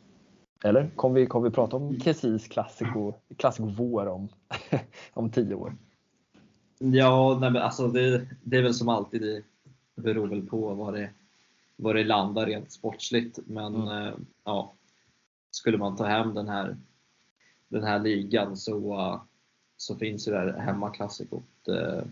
[0.64, 4.28] Eller kommer vi, kom vi prata om Kessis klassiko, klassiko vår om,
[5.14, 5.76] om tio år?
[6.82, 9.42] Ja, nej men alltså det, det är väl som alltid, det
[9.94, 11.10] beror väl på vad det,
[11.76, 13.38] vad det landar rent sportsligt.
[13.46, 13.88] Men mm.
[13.88, 14.12] eh,
[14.44, 14.72] ja,
[15.50, 16.76] skulle man ta hem den här,
[17.68, 19.20] den här ligan så, uh,
[19.76, 22.02] så finns ju det här hemmaklassikot uh,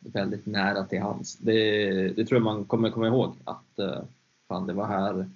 [0.00, 1.36] väldigt nära till hands.
[1.36, 4.02] Det, det tror jag man kommer komma ihåg att uh,
[4.48, 5.30] fan, det var här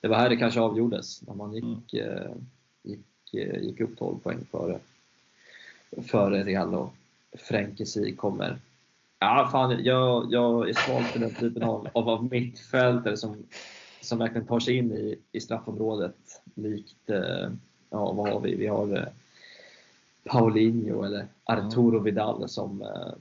[0.00, 2.46] det var här det kanske avgjordes när man gick, mm.
[2.82, 4.78] gick, gick upp 12 poäng före,
[6.02, 6.94] före Real och
[7.38, 8.58] Fränkesi kommer.
[9.22, 13.36] Ja, fan, jag, jag är svag för den typen av, av, mittfältare som,
[14.00, 16.16] som verkligen tar sig in i, i straffområdet.
[16.54, 17.50] Likt, eh,
[17.90, 18.54] ja vad har vi?
[18.54, 19.04] Vi har eh,
[20.24, 23.12] Paulinho eller Arturo Vidal som, eh,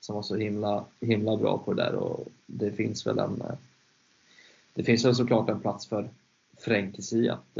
[0.00, 3.42] som var så himla, himla bra på det där och det finns väl en
[4.74, 6.10] det finns väl såklart en plats för
[6.58, 7.58] Fränkesi att,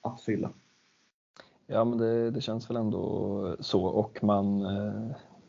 [0.00, 0.50] att fylla.
[1.66, 4.66] Ja, men det, det, känns väl ändå så och man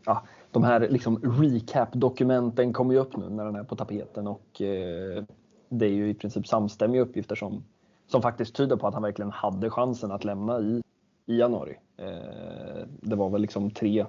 [0.05, 4.61] ja, de här liksom recap-dokumenten kommer ju upp nu när den är på tapeten och
[4.61, 5.23] eh,
[5.69, 7.63] det är ju i princip samstämmiga uppgifter som,
[8.07, 10.81] som faktiskt tyder på att han verkligen hade chansen att lämna i,
[11.25, 11.77] i januari.
[11.97, 14.05] Eh, det var väl liksom tre,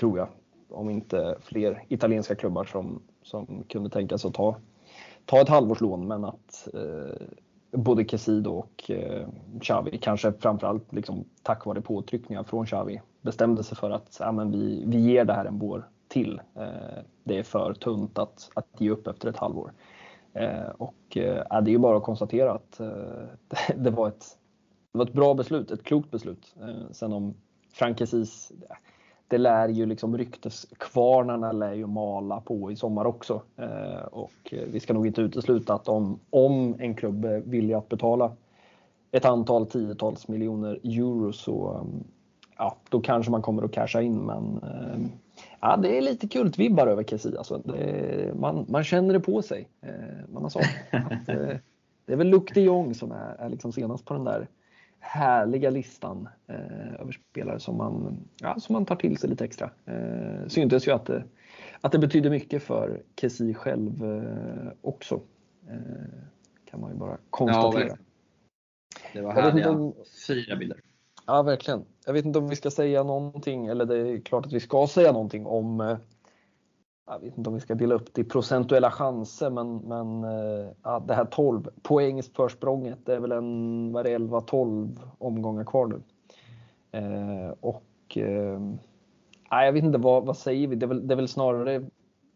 [0.00, 0.28] tror jag,
[0.68, 4.56] om inte fler italienska klubbar som, som kunde tänka sig att ta,
[5.24, 7.26] ta ett halvårslån men att eh,
[7.70, 9.28] både Casido och eh,
[9.60, 14.52] Xavi, kanske framförallt liksom, tack vare påtryckningar från Xavi, bestämde sig för att ja, men
[14.52, 16.40] vi, vi ger det här en vår till.
[16.54, 19.72] Eh, det är för tunt att, att ge upp efter ett halvår.
[20.32, 22.88] Eh, och eh, det är ju bara att konstatera att eh,
[23.76, 24.38] det, var ett,
[24.92, 26.54] det var ett bra beslut, ett klokt beslut.
[26.60, 27.34] Eh, sen om
[27.72, 28.52] Frankesis,
[29.28, 33.42] det lär ju liksom rykteskvarnarna lär ju mala på i sommar också.
[33.56, 37.88] Eh, och vi ska nog inte utesluta att om, om en klubb är villig att
[37.88, 38.32] betala
[39.10, 41.86] ett antal tiotals miljoner euro så
[42.58, 44.18] ja, då kanske man kommer att casha in.
[44.18, 45.10] Men eh,
[45.60, 47.38] ja, det är lite kultvibbar över Kessie.
[47.38, 47.62] Alltså.
[48.34, 49.68] man, man känner det på sig.
[49.82, 51.26] Eh, man har sagt att
[52.06, 54.48] det är väl Luc de Jong som är, är liksom senast på den där
[55.06, 59.70] härliga listan eh, över spelare som man, ja, som man tar till sig lite extra.
[59.84, 61.24] Eh, syntes ju att det,
[61.80, 65.20] att det betyder mycket för Kessie själv eh, också.
[65.68, 65.76] Eh,
[66.70, 67.88] kan man ju bara konstatera.
[67.88, 67.96] Ja,
[69.12, 69.94] det var härliga om,
[70.28, 70.80] fyra bilder.
[71.26, 71.84] Ja, verkligen.
[72.06, 74.86] Jag vet inte om vi ska säga någonting, eller det är klart att vi ska
[74.86, 75.98] säga någonting om eh,
[77.06, 80.70] jag vet inte om vi ska dela upp det i procentuella chanser, men, men eh,
[80.82, 86.02] ja, det här 12 poängs försprånget, det är väl en 11-12 omgångar kvar nu.
[86.90, 88.60] Eh, och eh,
[89.50, 90.76] jag vet inte, vad, vad säger vi?
[90.76, 91.84] Det är, väl, det är väl snarare,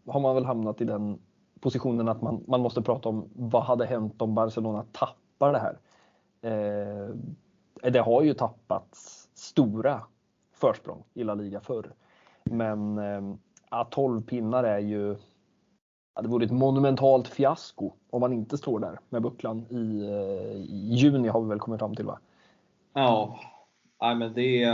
[0.07, 1.19] har man väl hamnat i den
[1.61, 5.79] positionen att man, man måste prata om vad hade hänt om Barcelona tappar det här?
[6.43, 7.15] Eh,
[7.91, 10.01] det har ju tappats stora
[10.53, 11.95] försprång i La Liga förr.
[12.45, 13.35] Men eh,
[13.71, 15.17] ja, 12 pinnar är ju
[16.15, 20.57] ja, det vore ett monumentalt fiasko om man inte står där med bucklan i, eh,
[20.57, 22.19] i juni har vi väl kommit fram till va?
[22.93, 23.41] Ja,
[23.99, 24.65] ja men det,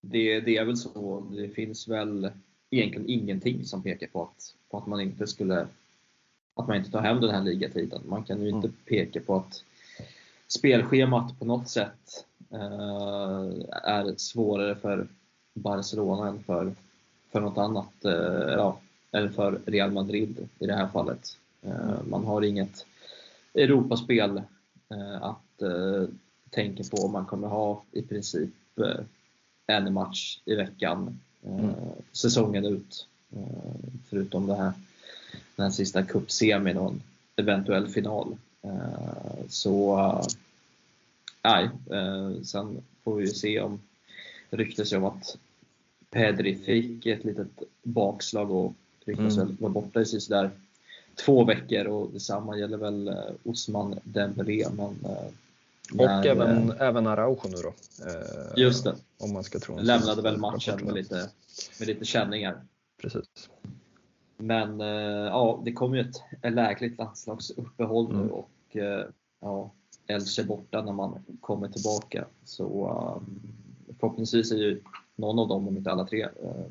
[0.00, 1.20] det, det är väl så.
[1.30, 2.30] Det finns väl
[2.70, 5.66] egentligen ingenting som pekar på att, på att man inte skulle
[6.54, 8.02] att man inte tar hem den här ligatiden.
[8.04, 8.78] Man kan ju inte mm.
[8.84, 9.64] peka på att
[10.48, 13.50] spelschemat på något sätt eh,
[13.82, 15.08] är svårare för
[15.54, 16.72] Barcelona än för
[17.34, 18.80] för något annat, eh, ja,
[19.12, 21.38] eller för Real Madrid i det här fallet.
[21.62, 22.86] Eh, man har inget
[23.54, 24.42] Europaspel
[24.88, 25.40] eh, att
[26.50, 27.08] tänka på.
[27.08, 28.50] Man kommer ha i princip
[29.66, 31.74] en match i veckan mm.
[32.12, 33.08] säsongen ut.
[34.08, 34.72] Förutom det här,
[35.56, 37.02] den här sista cupsemin och en
[37.36, 38.36] eventuell final.
[39.48, 39.96] Så
[41.42, 41.68] nej,
[42.44, 43.80] sen får vi se om
[44.50, 45.36] ryktas om att
[46.14, 48.72] Pedri fick ett litet bakslag och
[49.04, 49.46] ryktas mm.
[49.48, 50.50] väl vara borta i där
[51.24, 54.68] två veckor och detsamma gäller väl eh, Osman Dembélé.
[54.76, 55.26] Men, eh,
[55.92, 57.68] och när, även, äh, även Araujo nu då.
[58.10, 58.94] Eh, just det.
[59.18, 61.30] Om man ska tro Lämnade väl matchen med lite,
[61.78, 62.62] med lite känningar.
[63.02, 63.50] Precis.
[64.36, 64.86] Men eh,
[65.26, 66.02] ja, det kommer ju
[66.42, 68.26] ett lägligt landslagsuppehåll mm.
[68.26, 69.06] nu och eh,
[69.40, 69.70] ja,
[70.06, 72.24] Elche borta när man kommer tillbaka.
[72.44, 73.40] Så um,
[74.00, 74.80] förhoppningsvis är ju
[75.16, 76.64] någon av dem, om inte alla tre, eh,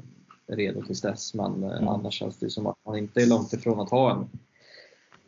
[0.47, 1.33] redo tills dess.
[1.33, 1.87] Men mm.
[1.87, 4.29] annars känns det som att man inte är långt ifrån att ha en,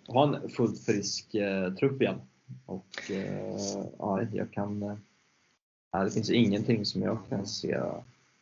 [0.08, 2.22] ha en fullt frisk eh, trupp igen.
[2.66, 4.84] Och eh, ja, jag kan...
[4.84, 7.80] Eh, det finns ingenting som jag kan se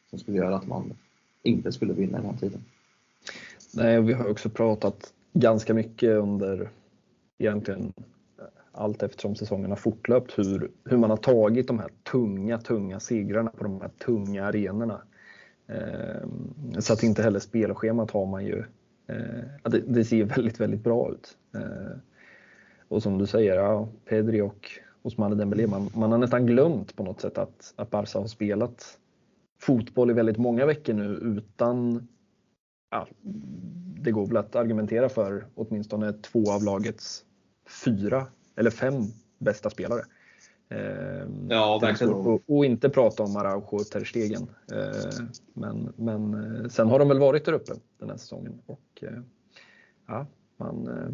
[0.09, 0.93] som skulle göra att man
[1.43, 2.63] inte skulle vinna den här tiden.
[3.73, 6.69] Nej, vi har också pratat ganska mycket under
[7.37, 7.93] egentligen
[8.73, 13.49] allt eftersom säsongen har fortlöpt hur, hur man har tagit de här tunga, tunga segrarna
[13.49, 15.01] på de här tunga arenorna.
[15.67, 16.27] Eh,
[16.79, 18.63] så att inte heller spelschemat har man ju,
[19.07, 21.37] eh, det, det, ser väldigt, väldigt bra ut.
[21.55, 21.97] Eh,
[22.87, 24.71] och som du säger, ja, Pedri och
[25.01, 28.97] Osmane Dembélé, man, man har nästan glömt på något sätt att, att Barca har spelat
[29.59, 32.07] fotboll i väldigt många veckor nu utan
[32.91, 33.07] ja,
[34.01, 37.25] det går väl att argumentera för åtminstone två av lagets
[37.85, 39.03] fyra eller fem
[39.37, 40.01] bästa spelare.
[40.69, 42.13] Eh, ja, verkligen.
[42.13, 44.47] Och, och, inte prata om Araujo och Ter Stegen.
[44.71, 48.81] Eh, men, men eh, sen har de väl varit där uppe den här säsongen och
[49.01, 49.21] eh,
[50.07, 50.25] ja,
[50.57, 51.13] man, eh,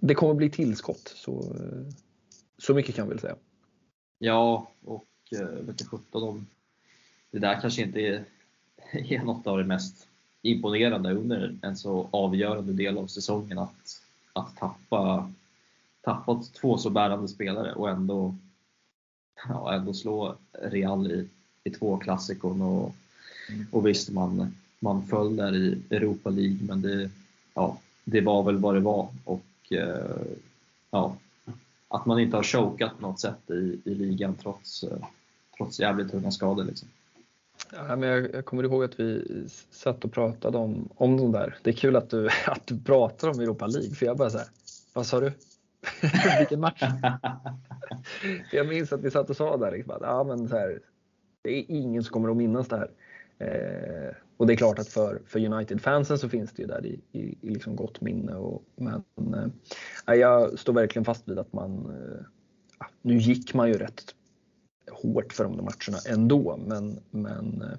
[0.00, 1.12] det, kommer bli tillskott.
[1.16, 1.56] Så,
[2.58, 3.36] så mycket kan vi väl säga.
[4.18, 5.06] Ja, och
[5.40, 6.46] eh, vet 17 om
[7.30, 8.24] det där kanske inte är,
[8.92, 10.08] är något av det mest
[10.42, 15.32] imponerande under en så avgörande del av säsongen att, att tappa,
[16.04, 18.34] tappa två så bärande spelare och ändå,
[19.48, 21.28] ja, ändå slå Real i,
[21.64, 22.94] i två klassikon och,
[23.48, 23.66] mm.
[23.70, 27.10] och visst man, man föll där i Europa League men det,
[27.54, 30.26] ja, det var väl vad det var och eh,
[30.90, 31.16] ja,
[31.88, 34.84] att man inte har chokat på något sätt i, i ligan trots,
[35.56, 36.64] trots jävligt tunga skador.
[36.64, 36.88] Liksom.
[37.72, 39.24] Ja, men jag, jag, kommer ihåg att vi
[39.70, 41.56] satt och pratade om, om de där.
[41.62, 44.38] Det är kul att du, att du pratar om Europa League för jag bara så
[44.38, 44.48] här,
[44.92, 45.32] vad sa du?
[46.38, 46.82] Vilken match?
[48.52, 50.80] jag minns att vi satt och sa där liksom, att ah, men så här,
[51.42, 52.90] det är ingen som kommer att minnas det här.
[53.38, 57.00] Eh, och det är klart att för, för United-fansen så finns det ju där i,
[57.12, 58.34] i, i liksom gott minne.
[58.34, 59.52] Och, men
[60.06, 62.26] eh, jag står verkligen fast vid att man, eh,
[63.02, 64.14] nu gick man ju rätt
[64.90, 66.56] hårt för de där matcherna ändå.
[66.66, 67.78] Men, men eh,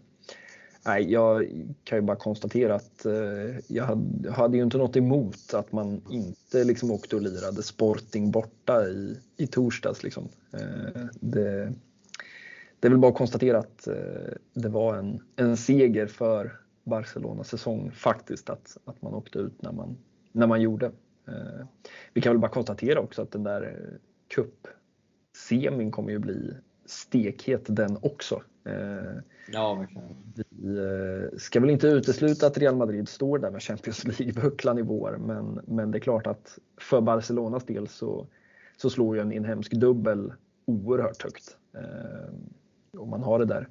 [0.86, 1.49] nej, jag
[1.83, 6.01] kan ju bara konstatera att eh, jag hade, hade ju inte något emot att man
[6.09, 10.03] inte liksom åkte och lirade Sporting borta i, i torsdags.
[10.03, 10.27] Liksom.
[10.51, 11.73] Eh, det,
[12.79, 17.49] det är väl bara att konstatera att eh, det var en, en seger för Barcelonas
[17.49, 19.97] säsong faktiskt att, att man åkte ut när man,
[20.31, 20.86] när man gjorde.
[21.27, 21.65] Eh,
[22.13, 23.77] vi kan väl bara konstatera också att den där
[24.27, 26.53] cupsemin kommer ju bli
[26.86, 28.41] stekhet den också.
[28.65, 29.21] Eh,
[29.51, 30.07] ja, verkligen.
[30.49, 34.81] Vi eh, ska väl inte utesluta att Real Madrid står där med Champions League-bucklan i
[34.81, 38.27] vår, men, men det är klart att för Barcelonas del så,
[38.77, 40.33] så slår ju en inhemsk dubbel
[40.65, 41.57] oerhört högt.
[41.73, 43.67] Eh, man har det där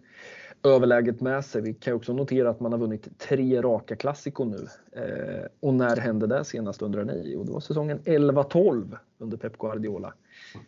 [0.64, 1.62] överläget med sig.
[1.62, 4.66] Vi kan också notera att man har vunnit tre raka klassiker nu.
[4.92, 7.36] Eh, och när hände det senast undrar ni?
[7.36, 10.14] Och det var säsongen 11-12 under Pep Guardiola.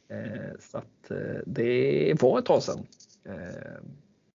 [0.09, 2.87] Eh, så att eh, det var ett tag sedan.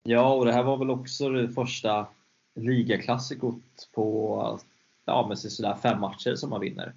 [0.06, 2.08] Eh, ja, och det här var väl också det första
[2.56, 4.60] ligaklassikot på
[5.06, 6.94] ja, med sådär fem matcher som man vinner.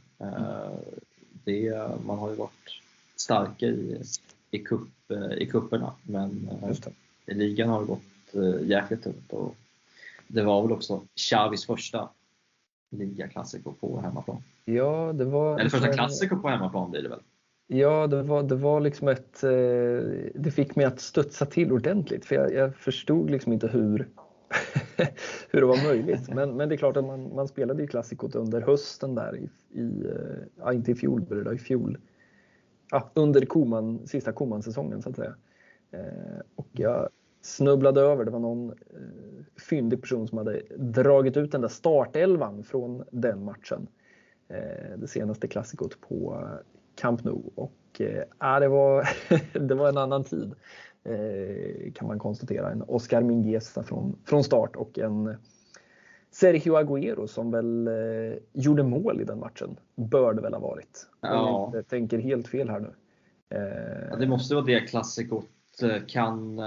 [1.44, 2.80] Det, man har ju varit
[3.16, 4.02] starka i,
[4.50, 6.48] i, kupp, i kupperna men
[7.26, 9.32] i ligan har det gått jäkligt tungt.
[9.32, 9.56] Och
[10.28, 12.08] det var väl också Xavis första
[12.90, 14.42] ligaklassiko på hemmaplan.
[14.64, 15.58] Ja, det var...
[15.58, 17.20] Eller första klassiko på hemmaplan blir det väl?
[17.66, 19.44] Ja, det var, det var liksom ett...
[19.44, 24.08] Eh, det fick mig att studsa till ordentligt för jag, jag förstod liksom inte hur,
[25.50, 26.34] hur det var möjligt.
[26.34, 29.50] Men, men det är klart att man, man spelade ju klassikot under hösten där i,
[29.80, 31.98] i eh, ja, inte i fjol men i fjol.
[32.90, 35.34] Ja, under Koman, sista Koman-säsongen så att säga.
[35.90, 37.08] Eh, och jag
[37.40, 38.74] snubblade över, det var någon eh,
[39.68, 43.86] fyndig person som hade dragit ut den där startelvan från den matchen.
[44.96, 46.44] Det senaste klassikot på
[46.94, 49.08] Camp Nou och äh, det, var,
[49.68, 50.54] det var en annan tid
[51.04, 52.70] eh, kan man konstatera.
[52.70, 55.36] En Oscar Mingueza från, från start och en
[56.30, 59.76] Sergio Agüero som väl eh, gjorde mål i den matchen.
[59.94, 61.06] Bör det väl ha varit.
[61.20, 61.70] Ja.
[61.74, 62.92] Jag tänker helt fel här nu.
[63.50, 65.46] Eh, ja, det måste vara det klassikot
[66.06, 66.62] kan,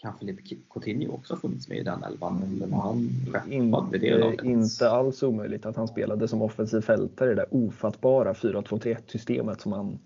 [0.00, 2.42] kan Filipe Coutinho också funnits med i den elvan?
[2.56, 4.44] Eller var han skeppad vid det laget?
[4.44, 9.60] Inte alls omöjligt att han spelade som offensiv fältare i det där ofattbara 4-2-3-1 systemet
[9.60, 9.98] som han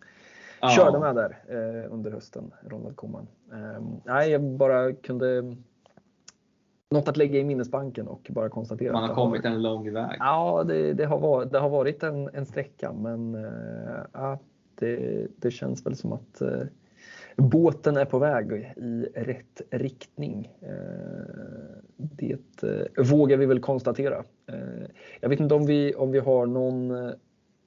[0.60, 0.68] ja.
[0.68, 3.26] körde med där eh, under hösten, Ronald Koeman.
[3.52, 5.56] Eh, nej, jag bara kunde
[6.90, 8.92] något att lägga i minnesbanken och bara konstatera.
[8.92, 10.16] Man har kommit en lång väg.
[10.18, 13.46] Ja, det, det, har, varit, det har varit en, en sträcka, men
[14.12, 14.38] ja,
[14.74, 16.60] det, det känns väl som att äh,
[17.36, 20.52] båten är på väg i rätt riktning.
[20.60, 20.68] Äh,
[21.96, 22.38] det
[22.98, 24.24] vågar vi väl konstatera.
[25.20, 27.12] Jag vet inte om vi, om vi har någon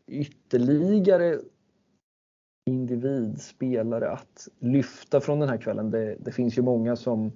[0.08, 1.40] ytterligare
[2.66, 5.92] individ, spelare att lyfta från den här kvällen.
[5.92, 7.32] Det, det finns ju många som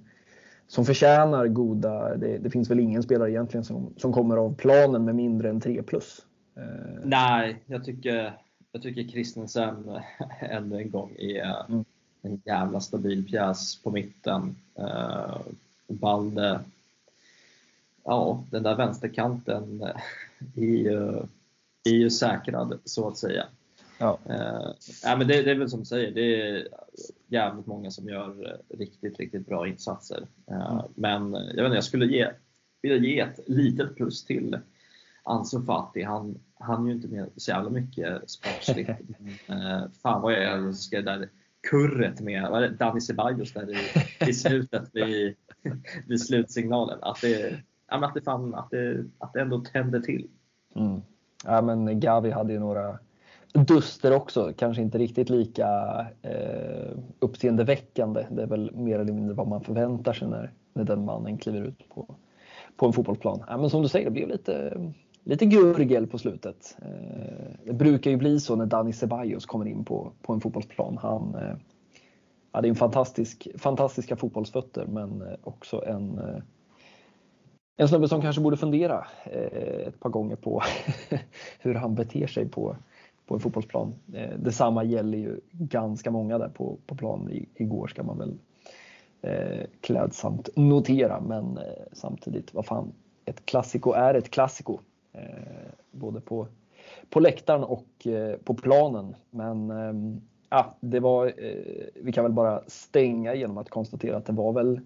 [0.72, 5.04] som förtjänar goda, det, det, finns väl ingen spelare egentligen som, som kommer av planen
[5.04, 6.26] med mindre än 3 plus.
[6.56, 8.38] Eh, Nej, jag tycker,
[8.72, 9.90] jag tycker Christensen
[10.40, 11.84] ännu en gång är mm.
[12.22, 14.56] En jävla stabil pjäs på mitten.
[14.78, 15.38] Uh,
[15.88, 16.60] Balde,
[18.04, 19.82] ja den där vänsterkanten
[20.56, 21.22] är ju,
[21.84, 23.46] är ju säkrad så att säga.
[23.98, 24.18] Ja.
[24.26, 26.68] Uh, men det, det, är väl som du säger, det är
[27.26, 30.26] jävligt många som gör eh, riktigt, riktigt bra insatser.
[30.50, 30.84] Uh, mm.
[30.94, 32.30] Men jag, vet inte, jag skulle ge,
[32.82, 34.58] vilja ge ett litet plus till
[35.22, 36.02] Ansu Fati.
[36.02, 38.88] Han, han ju inte med så jävla mycket sportsligt.
[39.50, 41.28] uh, fan vad jag älskar det där
[41.70, 43.76] kurret med Dani Ceballos där i,
[44.28, 45.36] i slutet vid,
[46.08, 46.98] vid slutsignalen.
[47.02, 50.28] Att det, att, det fan, att, det, att det ändå tände till.
[50.74, 51.00] Mm.
[51.44, 52.98] Ja, men Gavi hade ju några
[53.52, 55.66] duster också, kanske inte riktigt lika
[56.22, 58.26] eh, uppseendeväckande.
[58.30, 61.62] Det är väl mer eller mindre vad man förväntar sig när, när den mannen kliver
[61.62, 62.14] ut på,
[62.76, 63.44] på en fotbollsplan.
[63.48, 64.80] Ja, men som du säger, det blev lite,
[65.24, 66.76] lite gurgel på slutet.
[66.82, 70.98] Eh, det brukar ju bli så när Dani Ceballos kommer in på, på en fotbollsplan.
[71.02, 71.56] Han eh,
[72.52, 76.20] hade en fantastisk, fantastiska fotbollsfötter men eh, också en
[77.76, 79.06] en snubbe som kanske borde fundera
[79.86, 80.62] ett par gånger på
[81.58, 82.76] hur han beter sig på,
[83.26, 83.94] på en fotbollsplan.
[84.38, 88.38] Detsamma gäller ju ganska många där på, på plan igår ska man väl
[89.80, 91.20] klädsamt notera.
[91.20, 91.58] Men
[91.92, 92.92] samtidigt, vad fan,
[93.24, 94.78] ett klassiko är ett klassiko.
[95.12, 96.48] Eh, både på,
[97.10, 99.14] på läktaren och eh, på planen.
[99.30, 104.26] Men eh, ja, det var, eh, vi kan väl bara stänga genom att konstatera att
[104.26, 104.80] det var väl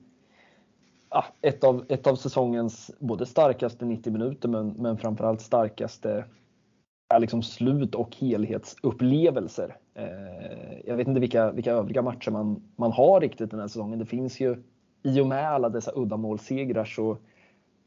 [1.11, 6.24] ja, ett, av, ett av säsongens både starkaste 90 minuter men, men framförallt starkaste
[7.18, 9.77] liksom slut och helhetsupplevelser.
[9.95, 13.99] Eh, jag vet inte vilka, vilka övriga matcher man, man har riktigt den här säsongen.
[13.99, 14.62] Det finns ju
[15.03, 17.18] i och med alla dessa uddamålssegrar så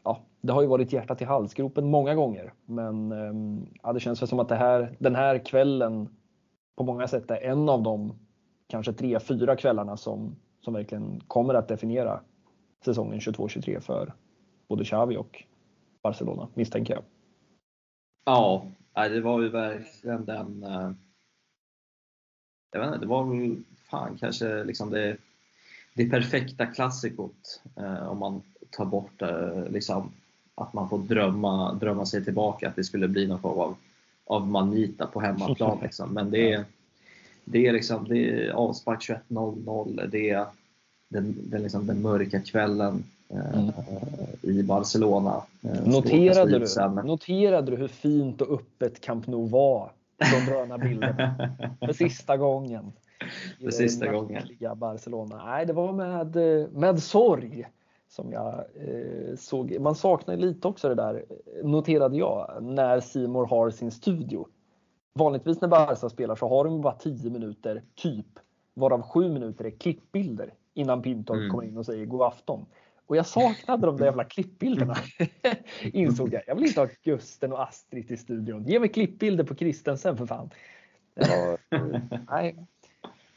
[0.09, 2.53] ja, det har ju varit hjärtat i halsgropen många gånger.
[2.65, 6.09] Men ehm, ja, det känns väl som att det här, den här kvällen
[6.77, 8.13] på många sätt är en av de
[8.67, 12.21] kanske tre, fyra kvällarna som, som verkligen kommer att definiera
[12.85, 14.13] säsongen 22-23 för
[14.67, 15.43] både Xavi och
[16.03, 17.03] Barcelona misstänker jag.
[18.25, 20.63] Ja, det var ju verkligen den...
[20.63, 20.91] Eh,
[22.71, 25.17] jag vet inte, det var väl fan kanske liksom det,
[25.93, 30.11] det perfekta klassikot eh, om man tar bort eh, liksom,
[30.55, 33.75] att man får drömma, drömma sig tillbaka att det skulle bli någon form av,
[34.25, 35.77] av manita på hemmaplan.
[35.83, 36.13] Liksom.
[36.13, 36.65] Men det är,
[37.45, 40.45] det är, liksom, det är avspark 21.00, det är
[41.09, 43.71] den, den, liksom, den mörka kvällen mm.
[44.41, 45.43] i Barcelona.
[45.61, 49.91] Eh, noterade du, noterade du hur fint och öppet Camp Nou var?
[50.17, 51.49] De gröna bilderna.
[51.79, 52.91] För sista gången.
[53.61, 54.43] För sista gången.
[54.75, 55.41] Barcelona.
[55.45, 56.35] Nej, det var med,
[56.73, 57.67] med sorg
[58.09, 59.79] som jag eh, såg.
[59.79, 61.25] Man saknar lite också det där,
[61.63, 64.47] noterade jag, när Simor har sin studio.
[65.13, 68.25] Vanligtvis när Barca spelar så har de bara 10 minuter, typ,
[68.73, 71.49] varav 7 minuter är klippbilder innan Pinto mm.
[71.49, 72.65] kommer in och säger god afton.
[73.07, 74.95] Och jag saknade de där jävla klippbilderna.
[75.81, 76.41] Insåg jag.
[76.47, 78.63] Jag vill inte ha Gusten och Astrid i studion.
[78.63, 80.49] Ge mig klippbilder på Kristensen för fan.
[81.15, 81.57] Var,
[82.31, 82.55] nej,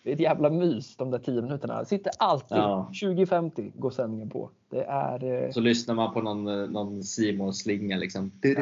[0.03, 1.85] det är ett jävla mys de där 10 minuterna.
[1.85, 2.89] Sitter alltid ja.
[2.93, 4.51] 20.50 går sändningen på.
[4.71, 5.25] Det är...
[5.25, 8.33] Eh, Så lyssnar man på någon, eh, någon Simon slinga liksom.
[8.41, 8.57] Den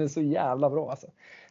[0.00, 1.06] är så jävla bra alltså.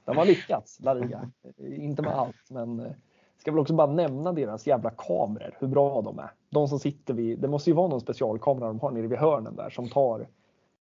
[0.05, 1.31] De har lyckats, La Liga.
[1.57, 2.91] Inte med allt, men eh,
[3.37, 6.31] Ska väl också bara nämna deras jävla kameror, hur bra de är.
[6.49, 9.55] De som sitter vid, det måste ju vara någon specialkamera de har nere vid hörnen
[9.55, 10.27] där som tar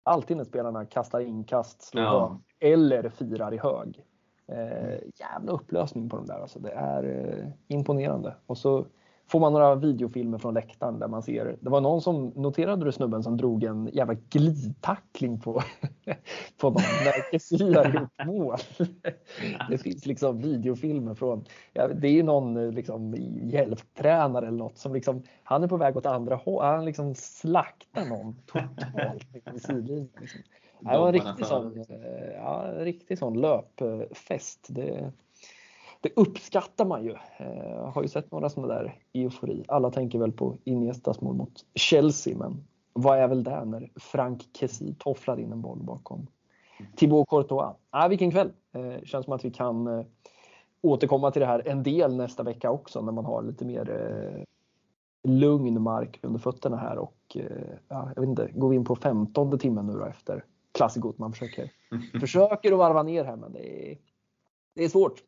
[0.03, 2.39] alltid när spelarna kastar inkast, slår ja.
[2.59, 4.05] eller firar i hög.
[4.47, 6.59] Eh, jävla upplösning på de där alltså.
[6.59, 8.35] Det är eh, imponerande.
[8.45, 8.85] Och så
[9.27, 12.91] får man några videofilmer från läktaren där man ser, det var någon som, noterade du
[12.91, 15.53] snubben som drog en jävla glidtackling på,
[16.57, 18.57] på någon när Kessie har gjort mål.
[19.69, 24.93] Det finns liksom videofilmer från, ja, det är ju någon liksom hjälptränare eller något som
[24.93, 30.09] liksom, han är på väg åt andra hållet, han liksom slaktar någon totalt i sidlinjen.
[30.19, 30.41] Liksom.
[30.79, 34.67] Det var en riktig sån, eh, ja, riktig sån löpfest.
[34.69, 35.11] Det,
[36.01, 37.15] det uppskattar man ju.
[37.39, 39.65] Jag eh, har ju sett några sådana där eufori.
[39.67, 42.63] Alla tänker väl på Iniestas mål mot Chelsea, men
[42.93, 46.27] vad är väl det när Frank Kessie tofflar in en boll bakom
[46.95, 47.75] Thibaut Courtois?
[47.89, 48.51] Ah, vilken kväll!
[48.73, 50.05] Eh, känns som att vi kan eh,
[50.81, 54.43] återkomma till det här en del nästa vecka också när man har lite mer eh,
[55.31, 58.95] lugn mark under fötterna här och eh, ja, jag vet inte, går vi in på
[58.95, 60.43] femtonde timmen nu då efter
[60.75, 61.71] klassikot man försöker,
[62.19, 63.97] försöker att varva ner här men det är,
[64.75, 65.23] det är svårt.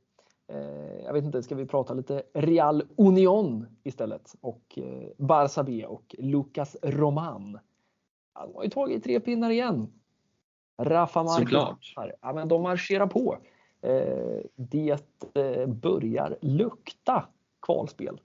[0.47, 5.85] Eh, jag vet inte, ska vi prata lite Real Union istället och eh, Barça B
[5.85, 7.59] och Lucas Roman.
[8.33, 9.93] Han har ju tagit tre pinnar igen.
[10.77, 11.93] Rafa Marquez.
[12.21, 13.37] Ja, men de marscherar på.
[13.81, 14.97] Eh, det
[15.67, 17.25] börjar lukta
[17.61, 18.19] kvalspel.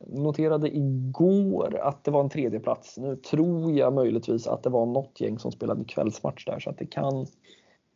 [0.00, 2.98] Noterade igår att det var en tredje plats.
[2.98, 6.78] Nu tror jag möjligtvis att det var något gäng som spelade kvällsmatch där så att
[6.78, 7.26] det kan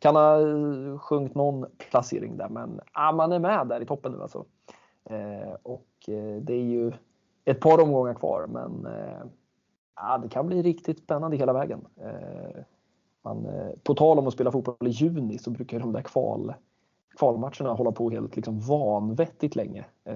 [0.01, 4.11] kan ha eh, sjunkit någon placering där, men ja, man är med där i toppen
[4.11, 4.45] nu alltså.
[5.09, 6.91] Eh, och eh, det är ju
[7.45, 9.23] ett par omgångar kvar, men eh,
[9.95, 11.87] ja, det kan bli riktigt spännande hela vägen.
[12.01, 12.61] Eh,
[13.21, 16.53] man, eh, på tal om att spela fotboll i juni så brukar de där kval,
[17.17, 19.85] kvalmatcherna hålla på helt liksom vanvettigt länge.
[20.05, 20.15] Eh,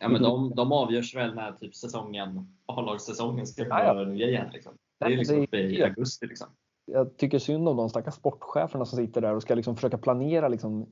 [0.00, 4.50] ja, men de, de avgörs väl när typ säsongen, A-lagssäsongen ska börja nu igen.
[4.52, 4.72] Liksom.
[4.98, 6.26] Det är liksom i augusti.
[6.26, 6.48] Liksom
[6.86, 10.48] jag tycker synd om de stackars sportcheferna som sitter där och ska liksom försöka planera.
[10.48, 10.86] Liksom,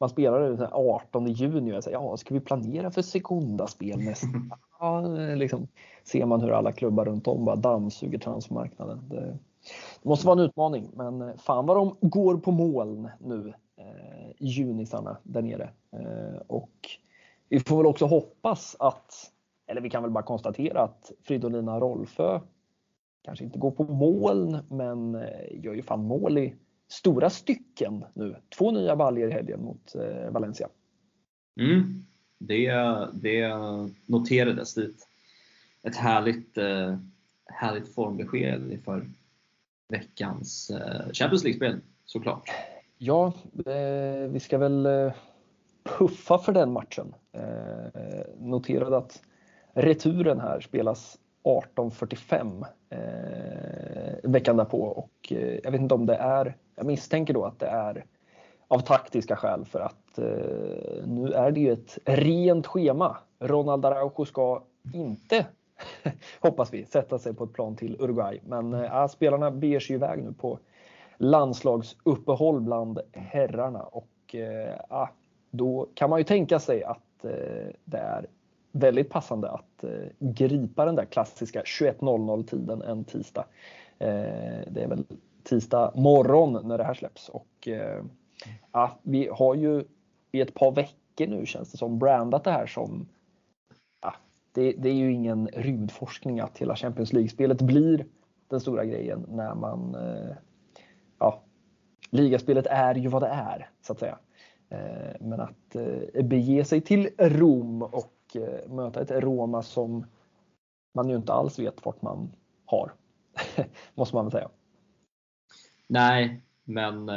[0.00, 4.26] man spelar den 18 juni och säger, ja, ska vi planera för sekundaspel nästa?
[4.80, 5.00] ja,
[5.34, 5.68] liksom,
[6.04, 9.08] ser man hur alla klubbar runt om bara dammsuger transfermarknaden.
[9.08, 9.38] Det,
[10.02, 15.16] det, måste vara en utmaning, men fan vad de går på moln nu, eh, junisarna
[15.22, 15.70] där nere.
[15.92, 16.88] Eh, och
[17.48, 19.32] vi får väl också hoppas att,
[19.66, 22.40] eller vi kan väl bara konstatera att Fridolina Rolfö
[23.24, 26.54] kanske inte går på moln, men eh, gör ju fan mål i
[26.88, 28.36] stora stycken nu.
[28.58, 30.68] Två nya baljer i helgen mot eh, Valencia.
[31.60, 32.06] Mm,
[32.38, 32.72] det,
[33.12, 33.52] det
[34.06, 35.08] noterades dit.
[35.82, 36.58] Ett härligt,
[37.46, 39.10] härligt formbesked inför
[39.88, 40.70] veckans
[41.12, 42.50] Champions League-spel såklart.
[43.00, 43.32] Ja,
[43.66, 45.12] eh, vi ska väl eh,
[45.84, 47.14] puffa för den matchen.
[47.32, 48.00] Eh,
[48.38, 49.22] Noterade att
[49.72, 56.56] returen här spelas 18.45 eh, veckan därpå och eh, jag vet inte om det är,
[56.76, 58.04] jag misstänker då att det är
[58.68, 63.16] av taktiska skäl för att eh, nu är det ju ett rent schema.
[63.38, 64.62] Ronald Araujo ska
[64.94, 65.46] inte,
[66.40, 68.40] hoppas vi, sätta sig på ett plan till Uruguay.
[68.44, 70.58] Men eh, spelarna beger sig iväg nu på
[71.18, 75.08] landslagsuppehåll bland herrarna och eh, ah,
[75.50, 78.26] då kan man ju tänka sig att eh, det är
[78.72, 83.44] väldigt passande att eh, gripa den där klassiska 21.00 tiden en tisdag.
[83.98, 84.08] Eh,
[84.70, 85.04] det är väl
[85.42, 88.04] tisdag morgon när det här släpps och eh,
[88.72, 89.84] ja, vi har ju
[90.32, 93.08] i ett par veckor nu känns det som brandat det här som
[94.02, 94.14] ja,
[94.52, 98.06] det, det är ju ingen rymdforskning att hela Champions League-spelet blir
[98.48, 100.36] den stora grejen när man eh,
[102.10, 104.18] ligaspelet är ju vad det är så att säga.
[104.68, 110.06] Eh, men att eh, bege sig till Rom och eh, möta ett Roma som
[110.94, 112.32] man ju inte alls vet vart man
[112.64, 112.92] har.
[113.94, 114.48] Måste man väl säga.
[115.86, 117.08] Nej, men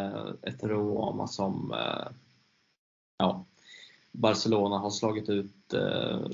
[0.41, 1.73] ett Roma som
[3.17, 3.45] ja,
[4.11, 5.73] Barcelona har slagit ut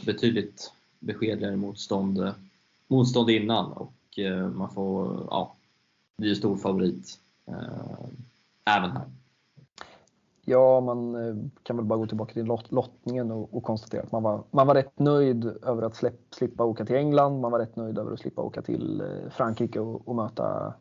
[0.06, 2.34] betydligt beskedligare motstånd,
[2.88, 4.20] motstånd innan och
[4.54, 5.56] man får, ja,
[6.18, 7.20] det är stor favorit
[8.68, 9.06] även här.
[10.50, 14.24] Ja, man eh, kan väl bara gå tillbaka till lottningen och, och, konstatera att man
[14.24, 17.42] var, man var rätt nöjd över att släpp, slippa åka till England.
[17.42, 20.74] Man var rätt nöjd över att slippa åka till eh, Frankrike och, och möta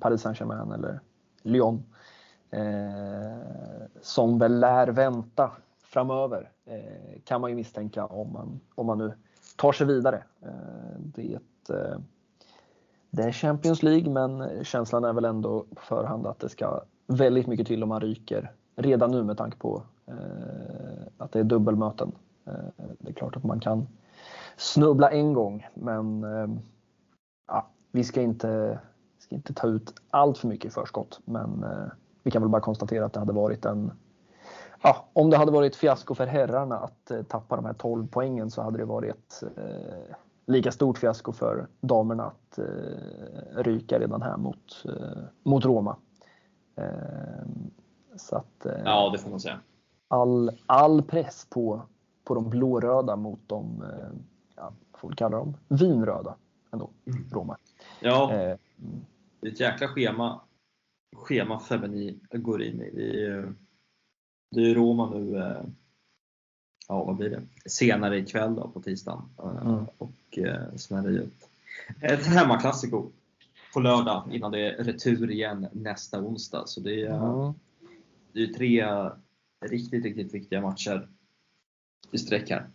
[0.00, 1.00] Paris Saint-Germain eller
[1.42, 1.82] Lyon.
[2.50, 3.32] Eh,
[4.00, 5.50] som väl lär vänta
[5.82, 9.12] framöver eh, kan man ju misstänka om man, om man nu
[9.56, 10.24] tar sig vidare.
[10.42, 11.34] Eh, det,
[11.68, 11.98] eh,
[13.10, 17.46] det är Champions League men känslan är väl ändå på förhand att det ska väldigt
[17.46, 20.14] mycket till om man ryker redan nu med tanke på eh,
[21.18, 22.12] att det är dubbelmöten.
[22.46, 23.86] Eh, det är klart att man kan
[24.56, 26.48] snubbla en gång, men eh,
[27.48, 28.78] ja, vi ska inte,
[29.18, 31.20] ska inte ta ut allt för mycket i förskott.
[31.24, 31.86] Men eh,
[32.22, 33.92] vi kan väl bara konstatera att det hade varit en
[34.82, 38.50] ja, om det hade varit fiasko för herrarna att eh, tappa de här 12 poängen
[38.50, 42.64] så hade det varit eh, lika stort fiasko för damerna att eh,
[43.56, 45.96] ryka redan här mot, eh, mot Roma.
[46.76, 47.46] Eh,
[48.16, 49.60] så att, eh, ja, det får man säga.
[50.08, 51.82] All, all press på,
[52.24, 53.84] på de blåröda mot de,
[54.56, 56.36] ja, får vi kalla dem, vinröda
[56.72, 57.24] ändå, mm.
[57.30, 57.56] Roma.
[58.00, 58.30] Ja,
[59.40, 60.40] det är ett jäkla schema,
[61.16, 62.90] schema Femini går in i.
[62.90, 63.54] Det är,
[64.50, 65.62] det är Roma nu, eh,
[66.88, 69.22] ja vad blir det, senare ikväll då på tisdagen.
[69.38, 69.84] Eh, mm.
[69.98, 71.48] Och eh, sen är det ju ett,
[72.00, 73.10] ett hemmaklassiko
[73.74, 76.62] på lördag innan det är retur igen nästa onsdag.
[76.66, 77.54] Så det är, mm.
[78.32, 78.84] det är tre
[79.70, 81.08] riktigt, riktigt viktiga matcher
[82.10, 82.70] i sträck här.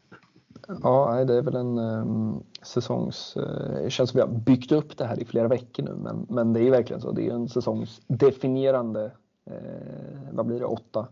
[0.68, 3.38] Ja, det är väl en um, säsongs...
[3.38, 6.26] Uh, det känns som vi har byggt upp det här i flera veckor nu, men,
[6.30, 7.12] men det är verkligen så.
[7.12, 9.12] Det är en säsongsdefinierande,
[9.52, 11.08] uh, vad blir det, åtta,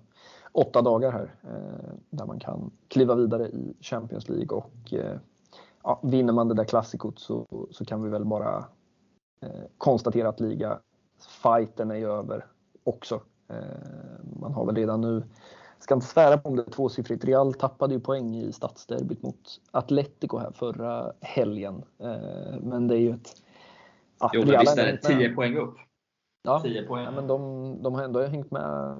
[0.51, 4.93] åtta dagar här uh, där man kan kliva vidare i Champions League och
[5.83, 8.65] ja, vinner man det där klassikot så, så kan vi väl bara
[9.77, 10.79] konstatera att liga
[11.43, 12.45] fighten är över
[12.83, 13.21] också.
[14.39, 15.23] man har väl redan nu
[15.85, 17.25] ska inte svära på om det är tvåsiffrigt.
[17.25, 21.83] Real tappade ju poäng i stadsderbyt mot Atletico här förra helgen.
[21.99, 23.41] Eh, men det är ju ett...
[24.19, 25.75] Ja, jo, men visst är det 10 poäng upp.
[26.43, 27.03] Ja, 10 poäng.
[27.03, 28.97] Ja, men de, de har ändå hängt med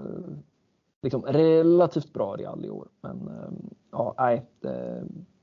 [1.02, 2.88] liksom, relativt bra Real i år.
[3.02, 3.50] Men eh,
[3.92, 4.46] ja, nej,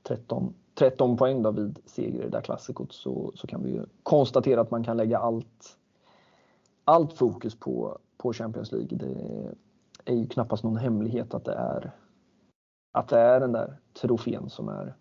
[0.03, 3.85] 13, 13 poäng då vid seger i det där klassikot så, så kan vi ju
[4.03, 5.77] konstatera att man kan lägga allt,
[6.83, 8.97] allt fokus på, på Champions League.
[8.97, 9.55] Det,
[10.05, 11.91] är ju knappast någon hemlighet att det är
[12.91, 14.95] att det är den där trofén som är,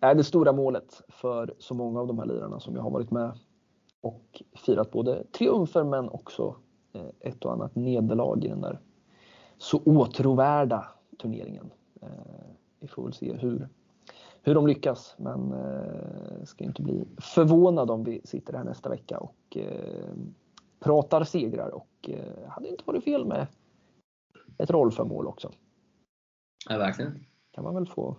[0.00, 3.10] är det stora målet för så många av de här lirarna som jag har varit
[3.10, 3.38] med
[4.00, 6.56] och firat både triumfer men också
[6.92, 8.80] eh, ett och annat nederlag i den där
[9.58, 11.70] så åtråvärda turneringen.
[12.02, 12.08] Eh,
[12.80, 13.68] vi får väl se hur,
[14.42, 19.18] hur de lyckas men eh, ska inte bli förvånad om vi sitter här nästa vecka
[19.18, 19.56] och
[20.80, 22.10] pratar segrar och
[22.48, 23.46] hade inte varit fel med
[24.58, 25.50] ett rollföremål också.
[26.68, 27.24] Ja, verkligen.
[27.50, 28.16] kan man väl få,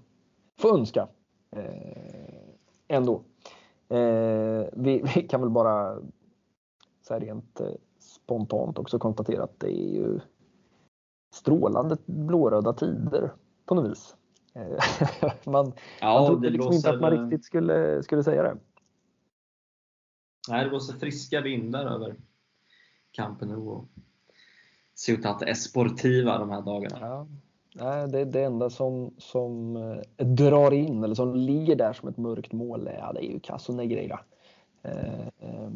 [0.60, 1.08] få önska
[1.52, 2.56] eh,
[2.88, 3.24] ändå.
[3.90, 6.00] Eh, vi, vi, kan väl bara
[7.02, 7.68] så här rent eh,
[8.00, 10.20] spontant också konstatera att det är ju
[11.34, 13.32] strålande blåröda tider
[13.66, 14.16] på något vis.
[14.54, 14.64] Eh,
[15.46, 18.58] man, ja, man trodde liksom inte att man riktigt skulle, skulle säga det.
[20.50, 22.16] Nej, det blåser friska vindar över
[23.12, 23.86] Campen Nou
[24.96, 26.98] Ciutat Esportiva de här dagarna.
[27.02, 27.28] Ja.
[27.76, 32.18] Nej, det, det enda som, som eh, drar in eller som ligger där som ett
[32.18, 34.20] mörkt mål, ja, det är ju Caso Negreira.
[34.82, 35.70] Eh, eh,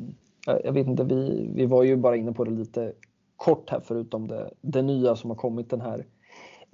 [0.63, 2.93] jag vet inte, vi, vi var ju bara inne på det lite
[3.35, 6.05] kort här förutom det, det nya som har kommit den här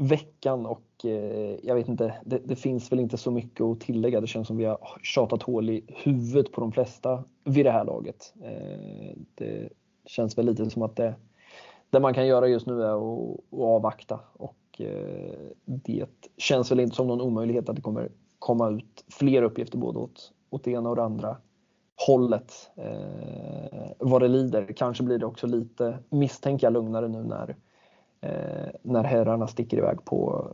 [0.02, 4.22] veckan och eh, jag vet inte, det, det, finns väl inte så mycket att tillägga.
[4.22, 7.86] Det känns som vi har tjatat hål i huvudet på de flesta vid det här
[7.86, 8.34] laget.
[8.44, 9.70] Eh, det
[10.06, 11.16] känns väl lite som att det
[11.92, 15.34] det man kan göra just nu är att, att avvakta och eh,
[15.66, 16.06] det
[16.38, 20.32] känns väl inte som någon omöjlighet att det kommer komma ut fler uppgifter både åt,
[20.50, 21.38] åt det ena och det andra
[22.08, 24.74] hållet eh, vad det lider.
[24.76, 27.56] Kanske blir det också lite, misstänker jag, lugnare nu när,
[28.22, 30.48] Eh, när herrarna sticker iväg på,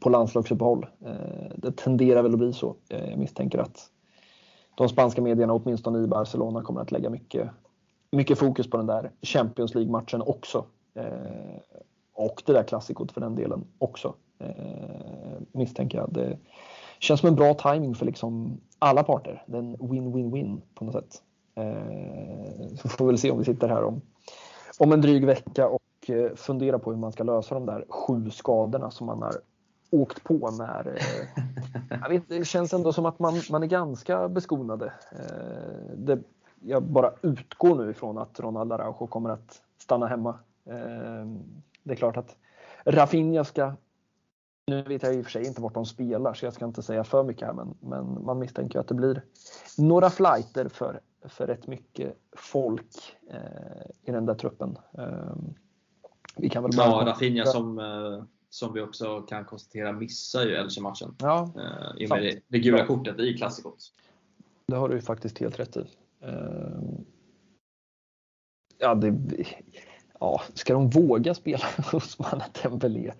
[0.00, 0.86] på landslagsuppehåll.
[1.06, 2.76] Eh, det tenderar väl att bli så.
[2.88, 3.90] Eh, jag misstänker att
[4.74, 7.50] de spanska medierna, åtminstone i Barcelona, kommer att lägga mycket
[8.10, 10.64] mycket fokus på den där Champions League-matchen också.
[10.94, 11.60] Eh,
[12.14, 14.14] och det där klassikot för den delen också.
[14.38, 16.12] Eh, misstänker jag.
[16.12, 16.38] Det
[16.98, 19.44] känns som en bra timing för liksom alla parter.
[19.46, 21.22] Det är en win-win-win på något sätt.
[21.54, 24.00] Eh, så får vi väl se om vi sitter här om,
[24.78, 28.30] om en dryg vecka och eh, funderar på hur man ska lösa de där sju
[28.30, 29.34] skadorna som man har
[29.90, 30.96] åkt på när...
[30.96, 31.42] Eh,
[32.02, 34.92] jag vet, det känns ändå som att man, man är ganska beskonade.
[35.12, 36.18] Eh, det
[36.60, 40.38] jag bara utgår nu ifrån att Ronald Araujo kommer att stanna hemma.
[41.82, 42.36] Det är klart att
[42.84, 43.72] Rafinha ska
[44.66, 46.82] nu vet jag i och för sig inte vart de spelar så jag ska inte
[46.82, 49.22] säga för mycket här men, men man misstänker att det blir
[49.78, 53.16] några flighter för, för rätt mycket folk
[54.02, 54.78] i den där truppen.
[56.38, 60.54] Vi kan väl bara ja, Rafinha som, eh, som vi också kan konstatera missar ju
[60.54, 61.14] Elche-matchen.
[61.18, 63.92] Ja, eh, I och med det, det gula kortet i klassikot.
[64.66, 65.84] Det har du ju faktiskt helt rätt i.
[66.20, 66.80] Eh,
[68.78, 69.14] ja, det,
[70.20, 73.12] ja, ska de våga spela Usman Dembélé?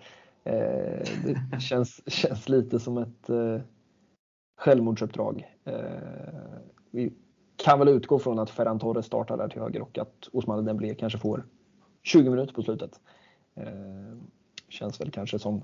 [1.23, 3.29] Det känns, känns lite som ett
[4.57, 5.55] självmordsuppdrag.
[6.91, 7.13] Vi
[7.55, 10.95] kan väl utgå från att Ferran Torres startar där till höger och att Osman Dembélé
[10.95, 11.43] kanske får
[12.03, 12.99] 20 minuter på slutet.
[13.55, 14.17] Eh,
[14.69, 15.61] känns väl kanske som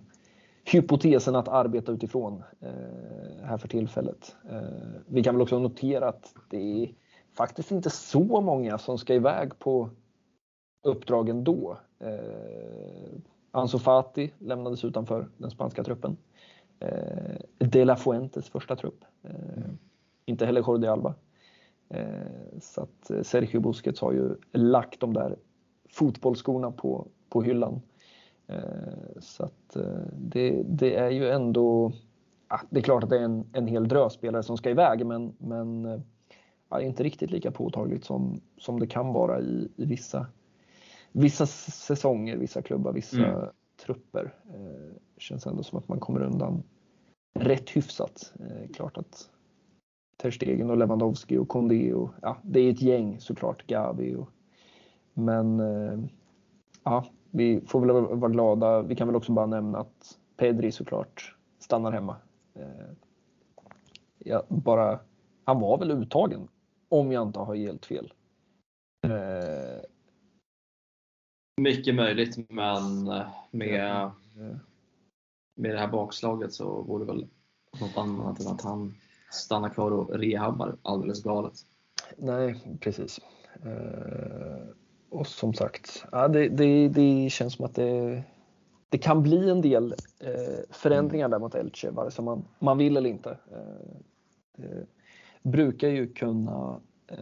[0.66, 4.36] hypotesen att arbeta utifrån eh, här för tillfället.
[4.50, 4.62] Eh,
[5.08, 6.94] vi kan väl också notera att det är
[7.38, 9.90] faktiskt inte så många som ska iväg på
[10.84, 11.78] uppdragen då.
[13.52, 16.18] Ansu Fati lämnades utanför den spanska truppen.
[17.58, 19.06] De La Fuentes första trupp.
[19.24, 19.78] Mm.
[20.26, 21.16] Inte heller Jordi Alba.
[22.62, 25.38] Så att Sergio Busquets har ju lagt de där
[25.96, 27.82] fotbollsskorna på, på hyllan.
[29.20, 29.78] Så att
[30.18, 31.92] det, det är ju ändå,
[32.50, 35.06] ja, det är klart att det är en, en hel drös spelare som ska iväg
[35.06, 36.02] men, men
[36.70, 40.28] ja, inte riktigt lika påtagligt som, som det kan vara i, i vissa,
[41.12, 43.50] vissa säsonger, vissa klubbar, vissa mm.
[43.86, 44.34] trupper.
[44.54, 46.64] Eh, känns ändå som att man kommer undan
[47.40, 48.34] rätt hyfsat.
[48.40, 49.30] Eh, klart att
[50.18, 54.30] Ter Stegen och Lewandowski och Kondé och ja, det är ett gäng såklart, Gavi och
[55.16, 56.00] men eh,
[56.84, 58.82] ja, vi får väl vara glada.
[58.82, 62.16] Vi kan väl också bara nämna att Pedri såklart stannar hemma.
[62.54, 62.90] Eh,
[64.18, 65.00] ja, bara,
[65.44, 66.48] han var väl uttagen
[66.90, 68.14] om jag inte har helt fel.
[69.08, 69.82] Eh,
[71.62, 73.04] Mycket möjligt men
[73.52, 74.12] med,
[75.56, 77.28] med det här bakslaget så vore det väl
[77.82, 78.96] något annat än att han
[79.32, 81.54] stannar kvar och rehabbar alldeles galet.
[82.18, 83.20] Nej, precis.
[85.16, 88.24] Och som sagt, ja, det, det, det känns som att det,
[88.90, 92.98] det kan bli en del eh, förändringar där mot Elche, vare sig man, man vill
[92.98, 93.30] eller inte.
[93.52, 94.04] Eh,
[94.58, 94.88] det
[95.42, 97.18] brukar ju kunna eh,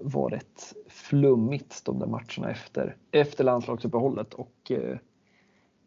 [0.00, 4.96] vara rätt flummigt de där matcherna efter, efter landslagsuppehållet och eh,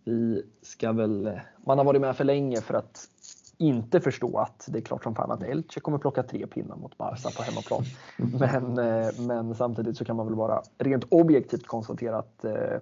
[0.04, 3.10] vi ska väl, man har varit med för länge för att
[3.58, 6.98] inte förstå att det är klart som fan att Elche kommer plocka tre pinnar mot
[6.98, 7.84] Barca på hemmaplan.
[8.18, 12.80] Men, eh, men samtidigt så kan man väl bara rent objektivt konstatera att eh,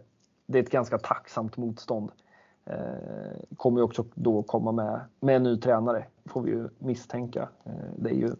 [0.47, 2.11] det är ett ganska tacksamt motstånd.
[2.65, 7.49] Eh, kommer ju också då komma med, med en ny tränare, får vi ju misstänka.
[7.97, 8.35] Det är ju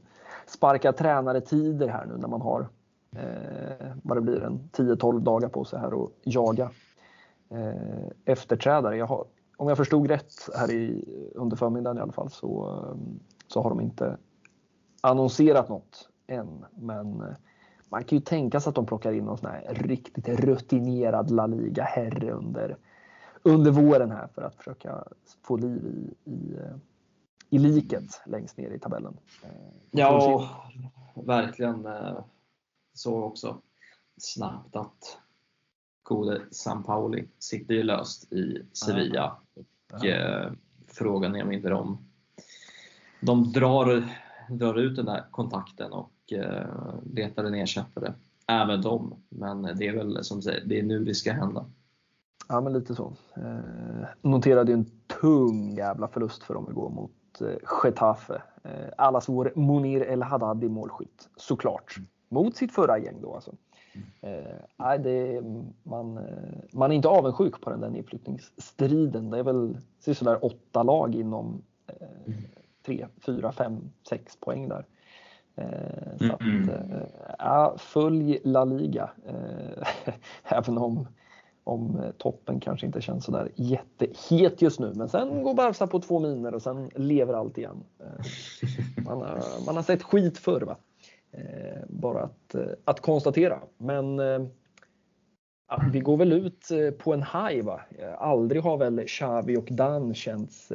[0.47, 2.67] sparka tränare-tider här nu när man har
[4.03, 6.71] vad det blir, en 10-12 dagar på sig här och jaga
[8.25, 8.97] efterträdare.
[8.97, 9.25] Jag har
[9.57, 12.83] om jag förstod rätt här i, under förmiddagen i alla fall så,
[13.47, 14.17] så har de inte
[15.01, 16.65] annonserat något än.
[16.75, 17.35] Men eh,
[17.89, 21.47] man kan ju tänka sig att de plockar in någon sån här riktigt rutinerad La
[21.47, 22.77] Liga-herre under,
[23.43, 25.03] under våren här för att försöka
[25.41, 26.75] få liv i, i, eh,
[27.49, 29.17] i liket längst ner i tabellen.
[29.43, 29.49] Eh,
[29.91, 30.49] ja,
[31.15, 31.87] verkligen.
[32.93, 33.61] Så också
[34.17, 35.17] snabbt att
[36.05, 39.37] gode San Pauli sitter ju löst i Sevilla.
[39.93, 40.51] Och, eh,
[40.87, 41.97] frågan är om inte de,
[43.21, 44.03] de drar,
[44.49, 46.67] drar ut den där kontakten och eh,
[47.13, 48.13] letar en ersättare.
[48.47, 49.23] Även de.
[49.29, 51.65] Men det är väl som säger, det är nu det ska hända.
[52.47, 53.13] Ja, men lite så.
[53.37, 54.89] Eh, noterade ju en
[55.21, 58.41] tung jävla förlust för dem igår mot eh, Getafe.
[58.63, 61.95] Eh, allas vår Monir El Haddadi målskytt, såklart.
[62.29, 63.55] Mot sitt förra gäng då alltså.
[64.21, 65.41] Eh, det,
[65.83, 66.23] man, eh,
[66.73, 69.29] man är inte avundsjuk på den där nedflyttningsstriden.
[69.29, 72.33] Det är väl sådär åtta lag inom eh,
[72.85, 74.85] tre, fyra, fem, sex poäng där.
[75.55, 76.41] Eh, så att,
[77.39, 79.09] eh, följ La Liga.
[79.27, 80.13] Eh,
[80.57, 81.07] även om,
[81.63, 84.93] om toppen kanske inte känns sådär jättehet just nu.
[84.95, 87.83] Men sen går Barca på två miner och sen lever allt igen.
[89.05, 90.61] Man har, man har sett skit förr.
[90.61, 90.77] Va?
[91.38, 93.59] Eh, bara att, eh, att konstatera.
[93.77, 94.47] Men eh,
[95.67, 97.65] ja, vi går väl ut på en high.
[97.65, 97.81] Va?
[98.17, 100.71] Aldrig har väl Xavi och Dan känts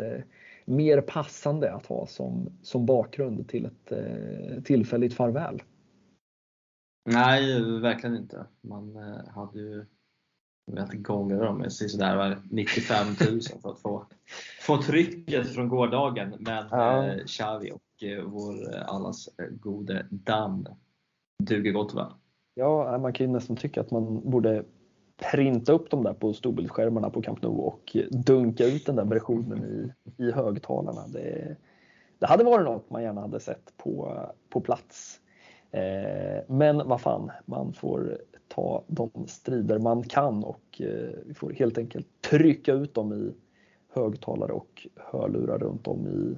[0.65, 3.93] mer passande att ha som, som bakgrund till ett
[4.65, 5.63] tillfälligt farväl.
[7.11, 8.47] Nej, verkligen inte.
[8.61, 8.97] Man
[9.35, 9.85] hade ju
[10.73, 14.07] vet, gånger dem sådär 95 000 för att få,
[14.61, 16.35] få trycket från gårdagen.
[16.39, 17.15] Men ja.
[17.27, 20.67] Xavi och Eh, vår eh, allas eh, gode Dan
[21.43, 22.13] duger gott va?
[22.55, 24.65] Ja, man kan ju nästan tycka att man borde
[25.33, 29.65] printa upp dem där på storbildsskärmarna på Camp Nou och dunka ut den där versionen
[29.65, 31.09] i, i högtalarna.
[31.09, 31.57] Det,
[32.19, 35.21] det hade varit något man gärna hade sett på, på plats.
[35.71, 38.19] Eh, men vad fan, man får
[38.49, 43.33] ta de strider man kan och eh, vi får helt enkelt trycka ut dem i
[43.93, 46.37] högtalare och hörlurar runt om i,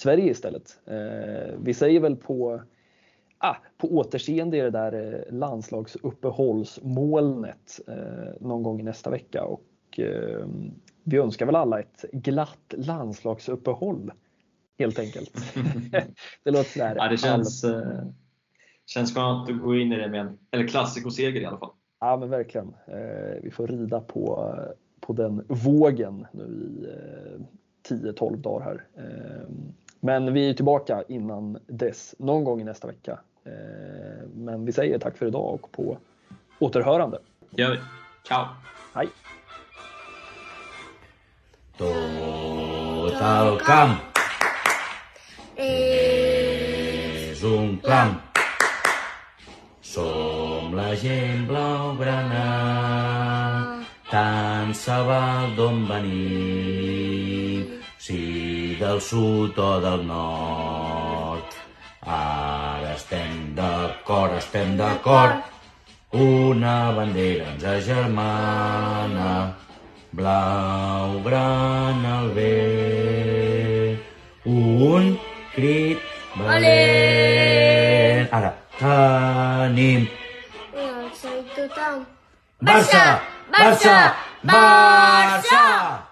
[0.00, 0.80] Sverige istället.
[0.86, 2.62] Eh, vi säger väl på,
[3.38, 9.64] ah, på återseende i det där eh, landslagsuppehållsmolnet eh, någon gång i nästa vecka och
[11.04, 14.12] vi önskar väl alla ett glatt landslagsuppehåll
[14.78, 15.54] helt enkelt.
[16.44, 16.94] det låter sådär.
[16.96, 18.12] Ja, det känns, all...
[18.86, 21.72] känns skönt att gå in i det med en eller klassikoseger i alla fall.
[22.00, 22.74] Ja men verkligen.
[23.42, 24.54] Vi får rida på,
[25.00, 26.86] på den vågen nu i
[27.88, 28.86] 10-12 dagar här.
[30.00, 33.18] Men vi är tillbaka innan dess, någon gång i nästa vecka.
[34.34, 35.98] Men vi säger tack för idag och på
[36.58, 37.18] återhörande.
[37.50, 37.78] Gör vi.
[38.28, 38.46] Ciao.
[38.94, 39.08] Hej.
[41.78, 43.98] Tot el camp
[45.56, 48.14] és un clam.
[49.80, 52.46] Som la gent blaugrana,
[54.10, 57.09] tant se val d'on venim,
[58.00, 61.56] si del sud o del nord.
[62.00, 65.44] Ara estem d'acord, estem d'acord,
[66.16, 69.52] una bandera ens agermana,
[70.16, 74.00] blau, gran al bé,
[74.48, 75.12] un
[75.52, 76.00] crit
[76.40, 78.32] valent.
[78.32, 80.08] Ara, tenim.
[80.72, 81.36] Barça!
[82.60, 83.04] Barça!
[83.52, 83.96] Barça!
[84.42, 84.56] Barça!
[85.52, 86.09] Barça!